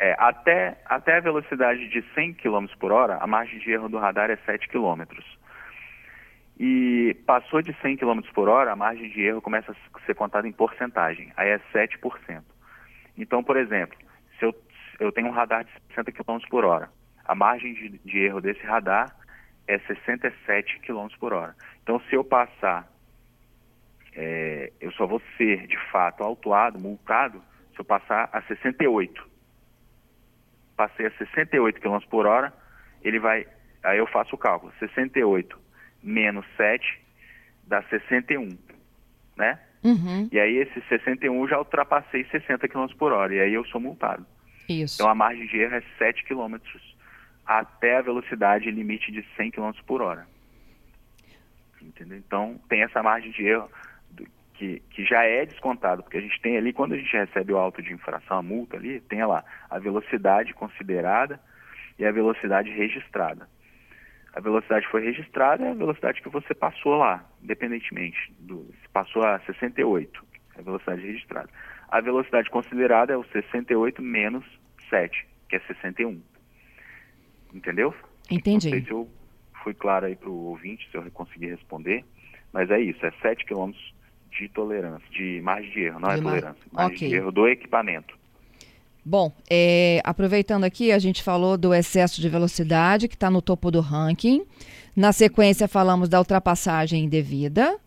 É, 0.00 0.14
até, 0.18 0.78
até 0.86 1.16
a 1.16 1.20
velocidade 1.20 1.88
de 1.88 2.02
100 2.14 2.34
km 2.34 2.66
por 2.78 2.92
hora, 2.92 3.18
a 3.20 3.26
margem 3.26 3.58
de 3.58 3.70
erro 3.72 3.88
do 3.88 3.98
radar 3.98 4.30
é 4.30 4.36
7 4.46 4.68
quilômetros. 4.68 5.37
E 6.58 7.14
passou 7.24 7.62
de 7.62 7.72
100 7.80 7.98
km 7.98 8.20
por 8.34 8.48
hora, 8.48 8.72
a 8.72 8.76
margem 8.76 9.08
de 9.10 9.22
erro 9.22 9.40
começa 9.40 9.70
a 9.70 10.00
ser 10.00 10.14
contada 10.16 10.48
em 10.48 10.52
porcentagem, 10.52 11.32
aí 11.36 11.50
é 11.50 11.58
7%. 11.72 12.42
Então, 13.16 13.44
por 13.44 13.56
exemplo, 13.56 13.96
se 14.38 14.44
eu, 14.44 14.54
eu 14.98 15.12
tenho 15.12 15.28
um 15.28 15.32
radar 15.32 15.64
de 15.64 15.70
60 15.94 16.10
km 16.10 16.38
por 16.50 16.64
hora, 16.64 16.90
a 17.24 17.34
margem 17.34 17.74
de, 17.74 17.98
de 17.98 18.18
erro 18.18 18.40
desse 18.40 18.64
radar 18.66 19.14
é 19.68 19.78
67 19.78 20.80
km 20.80 21.06
por 21.20 21.32
hora. 21.32 21.54
Então, 21.82 22.00
se 22.08 22.14
eu 22.16 22.24
passar, 22.24 22.88
é, 24.14 24.72
eu 24.80 24.90
só 24.92 25.06
vou 25.06 25.22
ser, 25.36 25.66
de 25.68 25.78
fato, 25.92 26.24
autuado, 26.24 26.80
multado, 26.80 27.40
se 27.72 27.78
eu 27.78 27.84
passar 27.84 28.28
a 28.32 28.42
68. 28.42 29.28
Passei 30.76 31.06
a 31.06 31.10
68 31.12 31.80
km 31.80 31.98
por 32.10 32.26
hora, 32.26 32.52
ele 33.00 33.20
vai, 33.20 33.46
aí 33.84 33.98
eu 33.98 34.06
faço 34.08 34.34
o 34.34 34.38
cálculo, 34.38 34.72
68 34.80 35.67
menos 36.02 36.44
7 36.56 37.00
dá 37.66 37.82
61, 37.82 38.56
né? 39.36 39.58
Uhum. 39.84 40.28
E 40.32 40.40
aí 40.40 40.56
esse 40.56 40.80
61 40.88 41.48
já 41.48 41.58
ultrapassei 41.58 42.24
60 42.24 42.66
km 42.68 42.86
por 42.98 43.12
hora, 43.12 43.34
e 43.34 43.40
aí 43.40 43.54
eu 43.54 43.64
sou 43.66 43.80
multado. 43.80 44.26
Isso. 44.68 44.96
Então 44.96 45.10
a 45.10 45.14
margem 45.14 45.46
de 45.46 45.56
erro 45.56 45.76
é 45.76 45.82
7 45.98 46.24
km 46.24 46.56
até 47.46 47.96
a 47.96 48.02
velocidade 48.02 48.70
limite 48.70 49.10
de 49.10 49.24
100 49.36 49.52
km 49.52 49.72
por 49.86 50.02
hora. 50.02 50.26
Entendeu? 51.80 52.18
Então 52.18 52.60
tem 52.68 52.82
essa 52.82 53.02
margem 53.02 53.30
de 53.30 53.44
erro 53.44 53.70
que, 54.54 54.82
que 54.90 55.04
já 55.04 55.22
é 55.24 55.46
descontado, 55.46 56.02
porque 56.02 56.18
a 56.18 56.20
gente 56.20 56.40
tem 56.42 56.56
ali, 56.56 56.72
quando 56.72 56.92
a 56.92 56.96
gente 56.98 57.16
recebe 57.16 57.52
o 57.52 57.58
auto 57.58 57.80
de 57.80 57.92
infração, 57.92 58.38
a 58.38 58.42
multa 58.42 58.76
ali, 58.76 59.00
tem 59.00 59.24
lá 59.24 59.44
a 59.70 59.78
velocidade 59.78 60.52
considerada 60.52 61.40
e 61.98 62.04
a 62.04 62.10
velocidade 62.10 62.68
registrada. 62.70 63.48
A 64.32 64.40
velocidade 64.40 64.86
foi 64.88 65.02
registrada 65.02 65.64
é 65.64 65.70
a 65.70 65.74
velocidade 65.74 66.22
que 66.22 66.28
você 66.28 66.54
passou 66.54 66.96
lá, 66.96 67.24
independentemente. 67.42 68.32
Do, 68.38 68.66
se 68.82 68.88
passou 68.92 69.24
a 69.24 69.40
68, 69.40 70.24
é 70.56 70.60
a 70.60 70.62
velocidade 70.62 71.02
registrada. 71.02 71.48
A 71.88 72.00
velocidade 72.00 72.50
considerada 72.50 73.12
é 73.12 73.16
o 73.16 73.24
68 73.24 74.02
menos 74.02 74.44
7, 74.90 75.26
que 75.48 75.56
é 75.56 75.60
61. 75.60 76.20
Entendeu? 77.52 77.94
Entendi. 78.30 78.66
Não 78.66 78.72
sei 78.76 78.84
se 78.84 78.90
eu 78.90 79.08
fui 79.62 79.74
claro 79.74 80.06
aí 80.06 80.14
para 80.14 80.28
o 80.28 80.46
ouvinte, 80.48 80.88
se 80.90 80.96
eu 80.96 81.10
consegui 81.10 81.46
responder, 81.46 82.04
mas 82.52 82.70
é 82.70 82.80
isso, 82.80 83.04
é 83.04 83.10
7 83.22 83.44
km 83.46 83.72
de 84.30 84.48
tolerância, 84.50 85.08
de 85.10 85.40
margem 85.42 85.70
de 85.72 85.80
erro, 85.80 86.00
não 86.00 86.08
de 86.08 86.14
é 86.14 86.20
mar... 86.20 86.30
tolerância, 86.30 86.62
margem 86.70 86.96
okay. 86.96 87.08
de 87.08 87.14
erro 87.16 87.32
do 87.32 87.48
equipamento. 87.48 88.18
Bom, 89.08 89.32
é, 89.50 90.02
aproveitando 90.04 90.64
aqui, 90.64 90.92
a 90.92 90.98
gente 90.98 91.22
falou 91.22 91.56
do 91.56 91.72
excesso 91.72 92.20
de 92.20 92.28
velocidade, 92.28 93.08
que 93.08 93.14
está 93.14 93.30
no 93.30 93.40
topo 93.40 93.70
do 93.70 93.80
ranking. 93.80 94.44
Na 94.94 95.12
sequência, 95.12 95.66
falamos 95.66 96.10
da 96.10 96.18
ultrapassagem 96.18 97.04
indevida. 97.04 97.78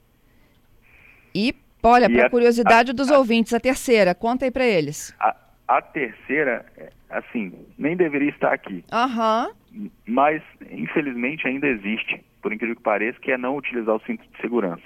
E, 1.35 1.53
olha, 1.83 2.09
para 2.09 2.27
curiosidade 2.27 2.89
a, 2.89 2.93
dos 2.95 3.11
a, 3.11 3.19
ouvintes, 3.19 3.53
a 3.53 3.59
terceira, 3.59 4.15
conta 4.15 4.45
aí 4.45 4.51
para 4.51 4.65
eles. 4.65 5.15
A, 5.19 5.35
a, 5.67 5.79
terceira, 5.79 6.65
assim, 7.07 7.53
nem 7.77 7.95
deveria 7.95 8.31
estar 8.31 8.51
aqui. 8.51 8.83
Aham. 8.91 9.51
Uhum. 9.71 9.91
Mas, 10.07 10.41
infelizmente, 10.71 11.47
ainda 11.47 11.67
existe, 11.67 12.19
por 12.41 12.51
incrível 12.51 12.75
que 12.75 12.81
pareça, 12.81 13.19
que 13.19 13.31
é 13.31 13.37
não 13.37 13.55
utilizar 13.57 13.93
o 13.93 14.01
cinto 14.07 14.23
de 14.27 14.41
segurança. 14.41 14.81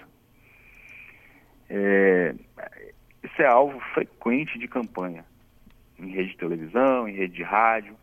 É, 1.69 2.35
isso 3.23 3.41
é 3.41 3.45
alvo 3.45 3.79
frequente 3.93 4.59
de 4.59 4.67
campanha 4.67 5.23
em 6.05 6.11
rede 6.11 6.31
de 6.31 6.37
televisão, 6.37 7.07
em 7.07 7.13
rede 7.13 7.33
de 7.33 7.43
rádio. 7.43 7.95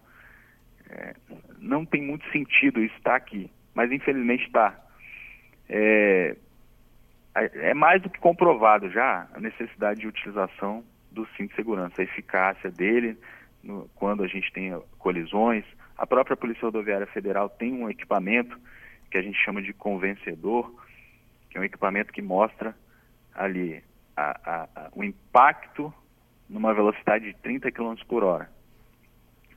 É, 0.91 1.15
não 1.59 1.85
tem 1.85 2.03
muito 2.03 2.29
sentido 2.31 2.81
isso 2.81 2.95
estar 2.97 3.17
aqui, 3.17 3.51
mas 3.75 3.91
infelizmente 3.91 4.47
está. 4.47 4.79
É, 5.69 6.37
é 7.35 7.73
mais 7.73 8.03
do 8.03 8.11
que 8.11 8.19
comprovado 8.19 8.91
já 8.91 9.27
a 9.33 9.41
necessidade 9.41 10.01
de 10.01 10.07
utilização 10.07 10.85
do 11.11 11.27
cinto 11.37 11.51
de 11.51 11.57
segurança, 11.57 12.01
a 12.01 12.05
eficácia 12.05 12.71
dele 12.71 13.17
no, 13.63 13.89
quando 13.95 14.23
a 14.23 14.27
gente 14.27 14.53
tem 14.53 14.79
colisões. 14.99 15.65
A 15.97 16.07
própria 16.07 16.37
Polícia 16.37 16.65
Rodoviária 16.65 17.07
Federal 17.07 17.49
tem 17.49 17.73
um 17.73 17.89
equipamento 17.89 18.59
que 19.11 19.17
a 19.17 19.23
gente 19.23 19.39
chama 19.39 19.63
de 19.63 19.73
convencedor, 19.73 20.73
que 21.49 21.59
é 21.59 21.61
um 21.61 21.65
equipamento 21.65 22.13
que 22.13 22.23
mostra 22.23 22.75
ali 23.35 23.83
a, 24.17 24.41
a, 24.45 24.69
a, 24.75 24.91
o 24.95 25.05
impacto 25.05 25.93
numa 26.53 26.75
velocidade 26.75 27.25
de 27.25 27.35
30 27.39 27.73
km 27.73 27.95
por 28.07 28.23
hora. 28.23 28.51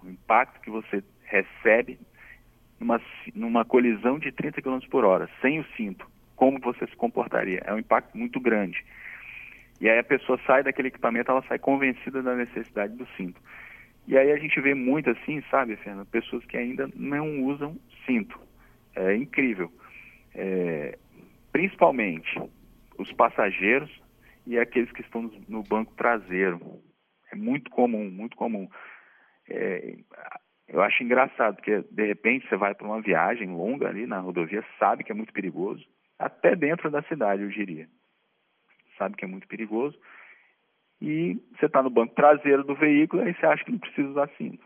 O 0.02 0.08
impacto 0.08 0.62
que 0.62 0.70
você 0.70 1.04
recebe 1.26 2.00
numa, 2.80 3.02
numa 3.36 3.66
colisão 3.66 4.18
de 4.18 4.32
30 4.32 4.62
km 4.62 4.80
por 4.90 5.04
hora, 5.04 5.30
sem 5.42 5.60
o 5.60 5.66
cinto, 5.76 6.10
como 6.36 6.60
você 6.60 6.88
se 6.88 6.96
comportaria? 6.96 7.62
É 7.66 7.74
um 7.74 7.80
impacto 7.80 8.18
muito 8.18 8.40
grande. 8.40 8.84
E 9.80 9.90
aí 9.90 10.00
a 10.00 10.04
pessoa 10.04 10.40
sai 10.48 10.64
daquele 10.64 10.88
equipamento, 10.88 11.30
ela 11.30 11.44
sai 11.48 11.60
convencida 11.60 12.24
da 12.24 12.34
necessidade 12.34 12.96
do 12.96 13.06
cinto. 13.18 13.42
E 14.08 14.18
aí 14.18 14.32
a 14.32 14.38
gente 14.38 14.60
vê 14.62 14.74
muito 14.74 15.10
assim, 15.10 15.44
sabe, 15.52 15.76
Fernando, 15.76 16.06
pessoas 16.06 16.46
que 16.46 16.56
ainda 16.56 16.90
não 16.96 17.44
usam 17.44 17.76
cinto. 18.06 18.40
É 18.96 19.16
incrível. 19.16 19.72
É, 20.34 20.98
principalmente 21.52 22.40
os 22.98 23.12
passageiros 23.12 23.92
e 24.46 24.60
aqueles 24.60 24.92
que 24.92 25.02
estão 25.02 25.30
no 25.48 25.64
banco 25.64 25.94
traseiro. 25.96 26.60
É 27.36 27.38
muito 27.38 27.70
comum, 27.70 28.10
muito 28.10 28.38
comum. 28.38 28.70
É, 29.50 29.98
eu 30.68 30.82
acho 30.82 31.04
engraçado, 31.04 31.56
porque 31.56 31.84
de 31.92 32.06
repente 32.06 32.48
você 32.48 32.56
vai 32.56 32.74
para 32.74 32.88
uma 32.88 33.02
viagem 33.02 33.50
longa 33.50 33.88
ali 33.88 34.08
na 34.08 34.20
rodovia, 34.20 34.64
sabe 34.80 35.04
que 35.04 35.12
é 35.12 35.16
muito 35.16 35.34
perigoso, 35.34 35.86
até 36.18 36.56
dentro 36.56 36.90
da 36.90 37.02
cidade, 37.04 37.44
eu 37.44 37.50
diria. 37.50 37.88
sabe 38.98 39.16
que 39.16 39.26
é 39.26 39.28
muito 39.28 39.48
perigoso. 39.48 39.98
E 41.02 41.38
você 41.58 41.66
está 41.66 41.84
no 41.84 41.90
banco 41.90 42.16
traseiro 42.16 42.64
do 42.64 42.74
veículo 42.74 43.28
e 43.28 43.34
você 43.34 43.46
acha 43.46 43.64
que 43.66 43.72
não 43.72 43.80
precisa 43.80 44.08
usar 44.08 44.30
cinto. 44.38 44.64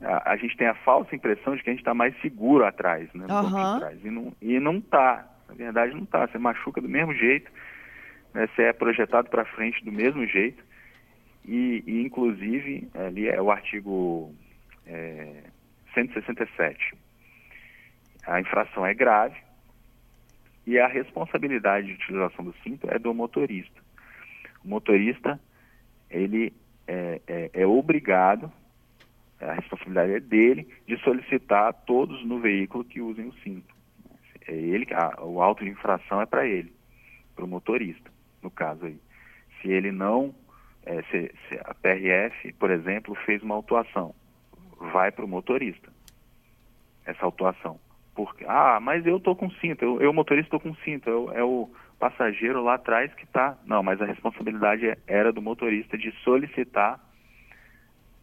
A, 0.00 0.32
a 0.32 0.36
gente 0.36 0.56
tem 0.56 0.66
a 0.66 0.74
falsa 0.74 1.14
impressão 1.14 1.54
de 1.54 1.62
que 1.62 1.68
a 1.68 1.72
gente 1.72 1.80
está 1.80 1.92
mais 1.92 2.18
seguro 2.20 2.64
atrás, 2.64 3.12
né? 3.12 3.26
Uhum. 3.28 3.76
Atrás, 3.76 4.02
e 4.02 4.10
não 4.10 4.32
e 4.40 4.58
não 4.58 4.78
está. 4.78 5.28
Na 5.48 5.54
verdade, 5.54 5.94
não 5.94 6.04
está. 6.04 6.26
Você 6.26 6.38
machuca 6.38 6.80
do 6.80 6.88
mesmo 6.88 7.14
jeito, 7.14 7.50
né? 8.32 8.48
você 8.48 8.62
é 8.62 8.72
projetado 8.72 9.28
para 9.28 9.44
frente 9.44 9.84
do 9.84 9.92
mesmo 9.92 10.26
jeito. 10.26 10.62
E, 11.48 11.82
e, 11.86 12.02
inclusive, 12.02 12.90
ali 12.92 13.26
é 13.26 13.40
o 13.40 13.50
artigo 13.50 14.34
é, 14.86 15.44
167. 15.94 16.94
A 18.26 18.38
infração 18.38 18.84
é 18.84 18.92
grave 18.92 19.38
e 20.66 20.78
a 20.78 20.86
responsabilidade 20.86 21.86
de 21.86 21.94
utilização 21.94 22.44
do 22.44 22.54
cinto 22.62 22.86
é 22.90 22.98
do 22.98 23.14
motorista. 23.14 23.80
O 24.62 24.68
motorista, 24.68 25.40
ele 26.10 26.52
é, 26.86 27.22
é, 27.26 27.50
é 27.54 27.66
obrigado, 27.66 28.52
a 29.40 29.54
responsabilidade 29.54 30.12
é 30.12 30.20
dele, 30.20 30.68
de 30.86 30.98
solicitar 30.98 31.68
a 31.68 31.72
todos 31.72 32.22
no 32.26 32.40
veículo 32.40 32.84
que 32.84 33.00
usem 33.00 33.26
o 33.26 33.32
cinto. 33.42 33.74
É 34.46 34.52
ele, 34.52 34.86
a, 34.92 35.24
o 35.24 35.40
auto 35.40 35.64
de 35.64 35.70
infração 35.70 36.20
é 36.20 36.26
para 36.26 36.46
ele, 36.46 36.70
para 37.34 37.46
o 37.46 37.48
motorista, 37.48 38.10
no 38.42 38.50
caso 38.50 38.84
aí. 38.84 39.00
Se 39.62 39.70
ele 39.70 39.90
não, 39.90 40.34
é, 40.84 41.02
se, 41.02 41.34
se 41.48 41.58
a 41.64 41.74
PRF, 41.74 42.52
por 42.54 42.70
exemplo, 42.70 43.14
fez 43.26 43.42
uma 43.42 43.54
autuação, 43.54 44.14
vai 44.92 45.10
para 45.10 45.24
o 45.24 45.28
motorista 45.28 45.90
essa 47.04 47.24
autuação. 47.24 47.80
Porque, 48.14 48.44
ah, 48.48 48.78
mas 48.80 49.06
eu 49.06 49.16
estou 49.16 49.34
com 49.36 49.50
cinto, 49.52 49.84
eu, 49.84 50.00
eu 50.00 50.12
motorista 50.12 50.56
estou 50.56 50.60
com 50.60 50.74
cinto, 50.82 51.08
eu, 51.08 51.32
é 51.32 51.42
o 51.42 51.70
passageiro 51.98 52.62
lá 52.62 52.74
atrás 52.74 53.12
que 53.14 53.24
está. 53.24 53.56
Não, 53.64 53.82
mas 53.82 54.00
a 54.00 54.06
responsabilidade 54.06 54.86
é, 54.86 54.98
era 55.06 55.32
do 55.32 55.40
motorista 55.40 55.96
de 55.96 56.10
solicitar, 56.22 57.00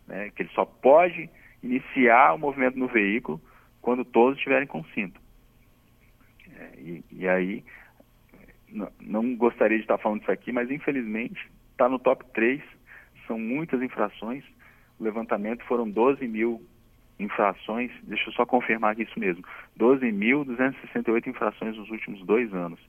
né, 0.08 0.32
que 0.36 0.44
ele 0.44 0.50
só 0.54 0.66
pode 0.66 1.30
iniciar 1.64 2.34
o 2.34 2.38
movimento 2.38 2.78
no 2.78 2.88
veículo 2.88 3.42
quando 3.82 4.06
todos 4.06 4.38
estiverem 4.38 4.68
com 4.68 4.84
cinto. 4.86 5.20
É, 6.58 6.80
e, 6.80 7.06
e, 7.12 7.28
aí, 7.28 7.64
não, 8.70 8.92
não, 9.00 9.36
gostaria 9.36 9.78
de 9.78 9.84
estar 9.84 9.98
falando 9.98 10.22
isso 10.22 10.32
aqui, 10.32 10.52
mas 10.52 10.70
infelizmente 10.70 11.50
está 11.76 11.90
no 11.90 12.00
top 12.00 12.26
3, 12.34 12.62
são 13.28 13.38
muitas 13.38 13.82
infrações. 13.82 14.44
O 14.98 15.04
levantamento 15.04 15.64
foram 15.66 15.90
12 15.90 16.26
mil 16.28 16.66
infrações, 17.20 17.92
deixa 18.04 18.30
eu 18.30 18.34
só 18.34 18.46
confirmar 18.46 18.92
aqui 18.92 19.04
isso 19.04 19.20
mesmo, 19.20 19.44
12.268 19.80 21.28
infrações 21.28 21.78
nos 21.78 21.90
últimos 21.90 22.22
dois 22.26 22.54
anos. 22.54 22.80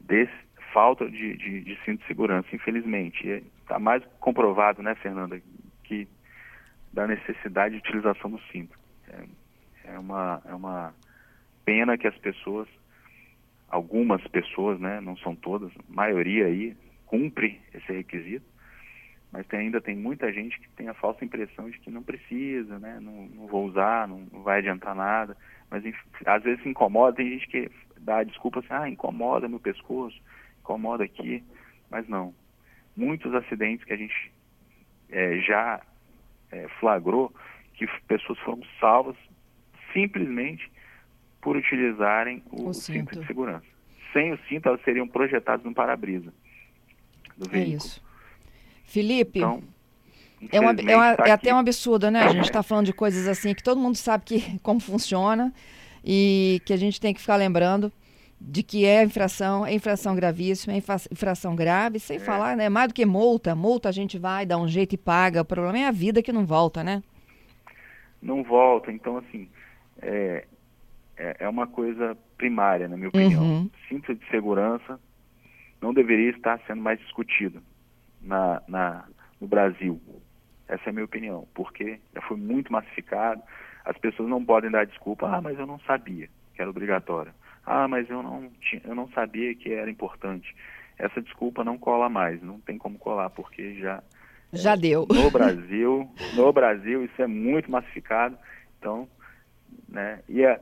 Desse, 0.00 0.32
falta 0.72 1.08
de, 1.08 1.36
de, 1.36 1.60
de 1.60 1.78
cinto 1.84 2.00
de 2.00 2.06
segurança, 2.06 2.48
infelizmente. 2.52 3.44
Está 3.60 3.78
mais 3.78 4.02
comprovado, 4.18 4.82
né, 4.82 4.94
Fernanda, 4.96 5.40
que 5.84 6.08
da 6.92 7.06
necessidade 7.06 7.74
de 7.74 7.80
utilização 7.80 8.30
do 8.30 8.40
cinto. 8.50 8.76
É, 9.08 9.92
é, 9.94 9.98
uma, 9.98 10.42
é 10.46 10.54
uma 10.54 10.94
pena 11.64 11.96
que 11.96 12.06
as 12.06 12.16
pessoas, 12.16 12.68
algumas 13.68 14.26
pessoas, 14.28 14.80
né, 14.80 15.00
não 15.00 15.16
são 15.18 15.34
todas, 15.34 15.70
maioria 15.88 16.46
aí, 16.46 16.76
cumpre 17.12 17.60
esse 17.74 17.92
requisito, 17.92 18.46
mas 19.30 19.46
tem, 19.46 19.60
ainda 19.60 19.82
tem 19.82 19.94
muita 19.94 20.32
gente 20.32 20.58
que 20.58 20.68
tem 20.70 20.88
a 20.88 20.94
falsa 20.94 21.22
impressão 21.22 21.68
de 21.68 21.78
que 21.78 21.90
não 21.90 22.02
precisa, 22.02 22.78
né? 22.78 22.98
Não, 23.00 23.26
não 23.26 23.46
vou 23.46 23.66
usar, 23.66 24.08
não, 24.08 24.26
não, 24.32 24.42
vai 24.42 24.58
adiantar 24.58 24.94
nada. 24.94 25.36
Mas 25.70 25.84
às 26.24 26.42
vezes 26.42 26.62
se 26.62 26.68
incomoda, 26.70 27.16
tem 27.16 27.28
gente 27.28 27.46
que 27.48 27.70
dá 27.98 28.22
desculpa 28.24 28.60
assim, 28.60 28.68
ah, 28.70 28.88
incomoda 28.88 29.46
meu 29.46 29.60
pescoço, 29.60 30.18
incomoda 30.60 31.04
aqui, 31.04 31.44
mas 31.90 32.08
não. 32.08 32.34
Muitos 32.96 33.34
acidentes 33.34 33.84
que 33.84 33.92
a 33.92 33.96
gente 33.96 34.32
é, 35.10 35.38
já 35.40 35.82
é, 36.50 36.66
flagrou 36.80 37.32
que 37.74 37.86
pessoas 38.06 38.38
foram 38.38 38.62
salvas 38.80 39.16
simplesmente 39.92 40.70
por 41.42 41.56
utilizarem 41.56 42.42
o, 42.50 42.68
o 42.68 42.74
cinto. 42.74 43.10
cinto 43.10 43.20
de 43.20 43.26
segurança. 43.26 43.66
Sem 44.14 44.32
o 44.32 44.38
cinto, 44.48 44.68
elas 44.68 44.82
seriam 44.82 45.06
projetadas 45.06 45.64
no 45.64 45.74
para-brisa 45.74 46.32
do 47.42 47.54
é 47.54 47.58
veículo. 47.58 47.74
É 47.74 47.76
isso. 47.76 48.02
Felipe, 48.84 49.38
então, 49.38 49.62
é, 50.50 50.60
uma, 50.60 50.72
é, 50.72 50.96
uma, 50.96 51.16
tá 51.16 51.28
é 51.28 51.30
até 51.30 51.54
um 51.54 51.58
absurdo, 51.58 52.10
né? 52.10 52.22
A 52.22 52.28
gente 52.28 52.44
está 52.44 52.62
falando 52.62 52.86
de 52.86 52.92
coisas 52.92 53.28
assim 53.28 53.54
que 53.54 53.62
todo 53.62 53.80
mundo 53.80 53.96
sabe 53.96 54.24
que, 54.24 54.58
como 54.60 54.80
funciona 54.80 55.52
e 56.04 56.60
que 56.64 56.72
a 56.72 56.76
gente 56.76 57.00
tem 57.00 57.14
que 57.14 57.20
ficar 57.20 57.36
lembrando 57.36 57.92
de 58.40 58.62
que 58.62 58.84
é 58.84 59.04
infração, 59.04 59.64
é 59.64 59.72
infração 59.72 60.16
gravíssima, 60.16 60.74
é 60.74 60.82
infração 61.12 61.54
grave, 61.54 62.00
sem 62.00 62.16
é. 62.16 62.20
falar, 62.20 62.56
né? 62.56 62.68
Mais 62.68 62.88
do 62.88 62.94
que 62.94 63.06
multa, 63.06 63.54
multa 63.54 63.88
a 63.88 63.92
gente 63.92 64.18
vai, 64.18 64.44
dá 64.44 64.58
um 64.58 64.66
jeito 64.66 64.94
e 64.94 64.98
paga. 64.98 65.42
O 65.42 65.44
problema 65.44 65.78
é 65.78 65.86
a 65.86 65.92
vida 65.92 66.22
que 66.22 66.32
não 66.32 66.44
volta, 66.44 66.82
né? 66.82 67.02
Não 68.20 68.42
volta, 68.42 68.90
então 68.90 69.16
assim, 69.18 69.48
é, 70.00 70.44
é, 71.16 71.36
é 71.40 71.48
uma 71.48 71.68
coisa 71.68 72.16
primária, 72.36 72.88
na 72.88 72.96
minha 72.96 73.08
opinião. 73.08 73.42
Uhum. 73.42 73.70
Cinto 73.88 74.12
de 74.14 74.28
segurança 74.28 74.98
não 75.82 75.92
deveria 75.92 76.30
estar 76.30 76.60
sendo 76.66 76.80
mais 76.80 76.98
discutido 77.00 77.60
na, 78.22 78.62
na, 78.68 79.04
no 79.40 79.48
Brasil. 79.48 80.00
Essa 80.68 80.84
é 80.86 80.90
a 80.90 80.92
minha 80.92 81.04
opinião, 81.04 81.46
porque 81.52 81.98
já 82.14 82.22
foi 82.22 82.36
muito 82.36 82.72
massificado. 82.72 83.42
As 83.84 83.98
pessoas 83.98 84.28
não 84.28 84.42
podem 84.42 84.70
dar 84.70 84.86
desculpa, 84.86 85.26
ah, 85.26 85.40
mas 85.40 85.58
eu 85.58 85.66
não 85.66 85.80
sabia 85.80 86.28
que 86.54 86.62
era 86.62 86.70
obrigatório. 86.70 87.32
Ah, 87.66 87.88
mas 87.88 88.08
eu 88.08 88.22
não, 88.22 88.48
tinha, 88.60 88.80
eu 88.84 88.94
não 88.94 89.08
sabia 89.10 89.54
que 89.54 89.72
era 89.72 89.90
importante. 89.90 90.54
Essa 90.96 91.20
desculpa 91.20 91.64
não 91.64 91.76
cola 91.76 92.08
mais, 92.08 92.40
não 92.42 92.60
tem 92.60 92.78
como 92.78 92.96
colar, 92.98 93.30
porque 93.30 93.74
já. 93.74 94.02
Já 94.52 94.74
é, 94.74 94.76
deu. 94.76 95.06
No 95.10 95.30
Brasil, 95.30 96.08
no 96.34 96.52
Brasil, 96.52 97.04
isso 97.04 97.20
é 97.20 97.26
muito 97.26 97.70
massificado. 97.70 98.38
Então, 98.78 99.08
né, 99.88 100.20
e 100.28 100.44
é, 100.44 100.60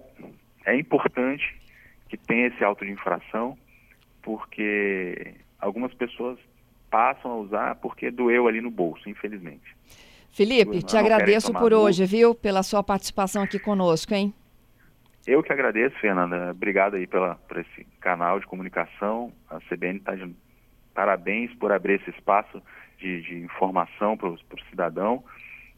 é 0.64 0.76
importante 0.76 1.60
que 2.08 2.16
tenha 2.16 2.46
esse 2.46 2.64
auto 2.64 2.84
de 2.84 2.90
infração, 2.90 3.56
porque 4.22 5.34
algumas 5.58 5.92
pessoas 5.94 6.38
passam 6.90 7.30
a 7.30 7.36
usar 7.36 7.74
porque 7.76 8.10
doeu 8.10 8.48
ali 8.48 8.60
no 8.60 8.70
bolso, 8.70 9.08
infelizmente. 9.08 9.76
Felipe, 10.32 10.82
te 10.82 10.96
agradeço 10.96 11.52
por 11.52 11.72
hoje, 11.72 12.04
viu? 12.04 12.34
Pela 12.34 12.62
sua 12.62 12.82
participação 12.82 13.42
aqui 13.42 13.58
conosco, 13.58 14.14
hein? 14.14 14.32
Eu 15.26 15.42
que 15.42 15.52
agradeço, 15.52 15.98
Fernanda. 15.98 16.50
Obrigado 16.50 16.94
aí 16.94 17.06
pela, 17.06 17.34
por 17.34 17.58
esse 17.58 17.84
canal 18.00 18.40
de 18.40 18.46
comunicação. 18.46 19.32
A 19.48 19.58
CBN 19.60 19.98
está 19.98 20.14
de 20.14 20.34
parabéns 20.94 21.52
por 21.54 21.72
abrir 21.72 22.00
esse 22.00 22.10
espaço 22.10 22.62
de, 22.98 23.22
de 23.22 23.38
informação 23.38 24.16
para 24.16 24.28
o 24.28 24.38
cidadão. 24.70 25.22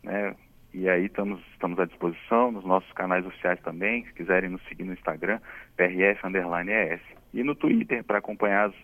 Né? 0.02 0.34
E 0.72 0.88
aí 0.88 1.06
estamos, 1.06 1.40
estamos 1.52 1.78
à 1.78 1.84
disposição 1.84 2.52
nos 2.52 2.64
nossos 2.64 2.90
canais 2.92 3.26
oficiais 3.26 3.60
também. 3.60 4.04
Se 4.06 4.12
quiserem 4.12 4.50
nos 4.50 4.62
seguir 4.68 4.84
no 4.84 4.92
Instagram, 4.92 5.40
PRF_ES. 5.76 7.00
E 7.32 7.42
no 7.42 7.54
Twitter 7.54 8.04
para 8.04 8.18
acompanhar 8.18 8.68
as 8.68 8.74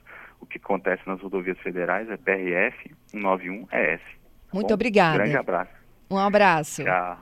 o 0.40 0.46
que 0.46 0.58
acontece 0.58 1.02
nas 1.06 1.20
rodovias 1.20 1.58
federais 1.58 2.08
é 2.08 2.16
PRF 2.16 2.90
191ES. 3.12 4.00
Muito 4.52 4.68
Bom, 4.68 4.74
obrigada. 4.74 5.14
Um 5.14 5.18
grande 5.18 5.36
abraço. 5.36 5.72
Um 6.10 6.18
abraço. 6.18 6.84
Tchau. 6.84 7.16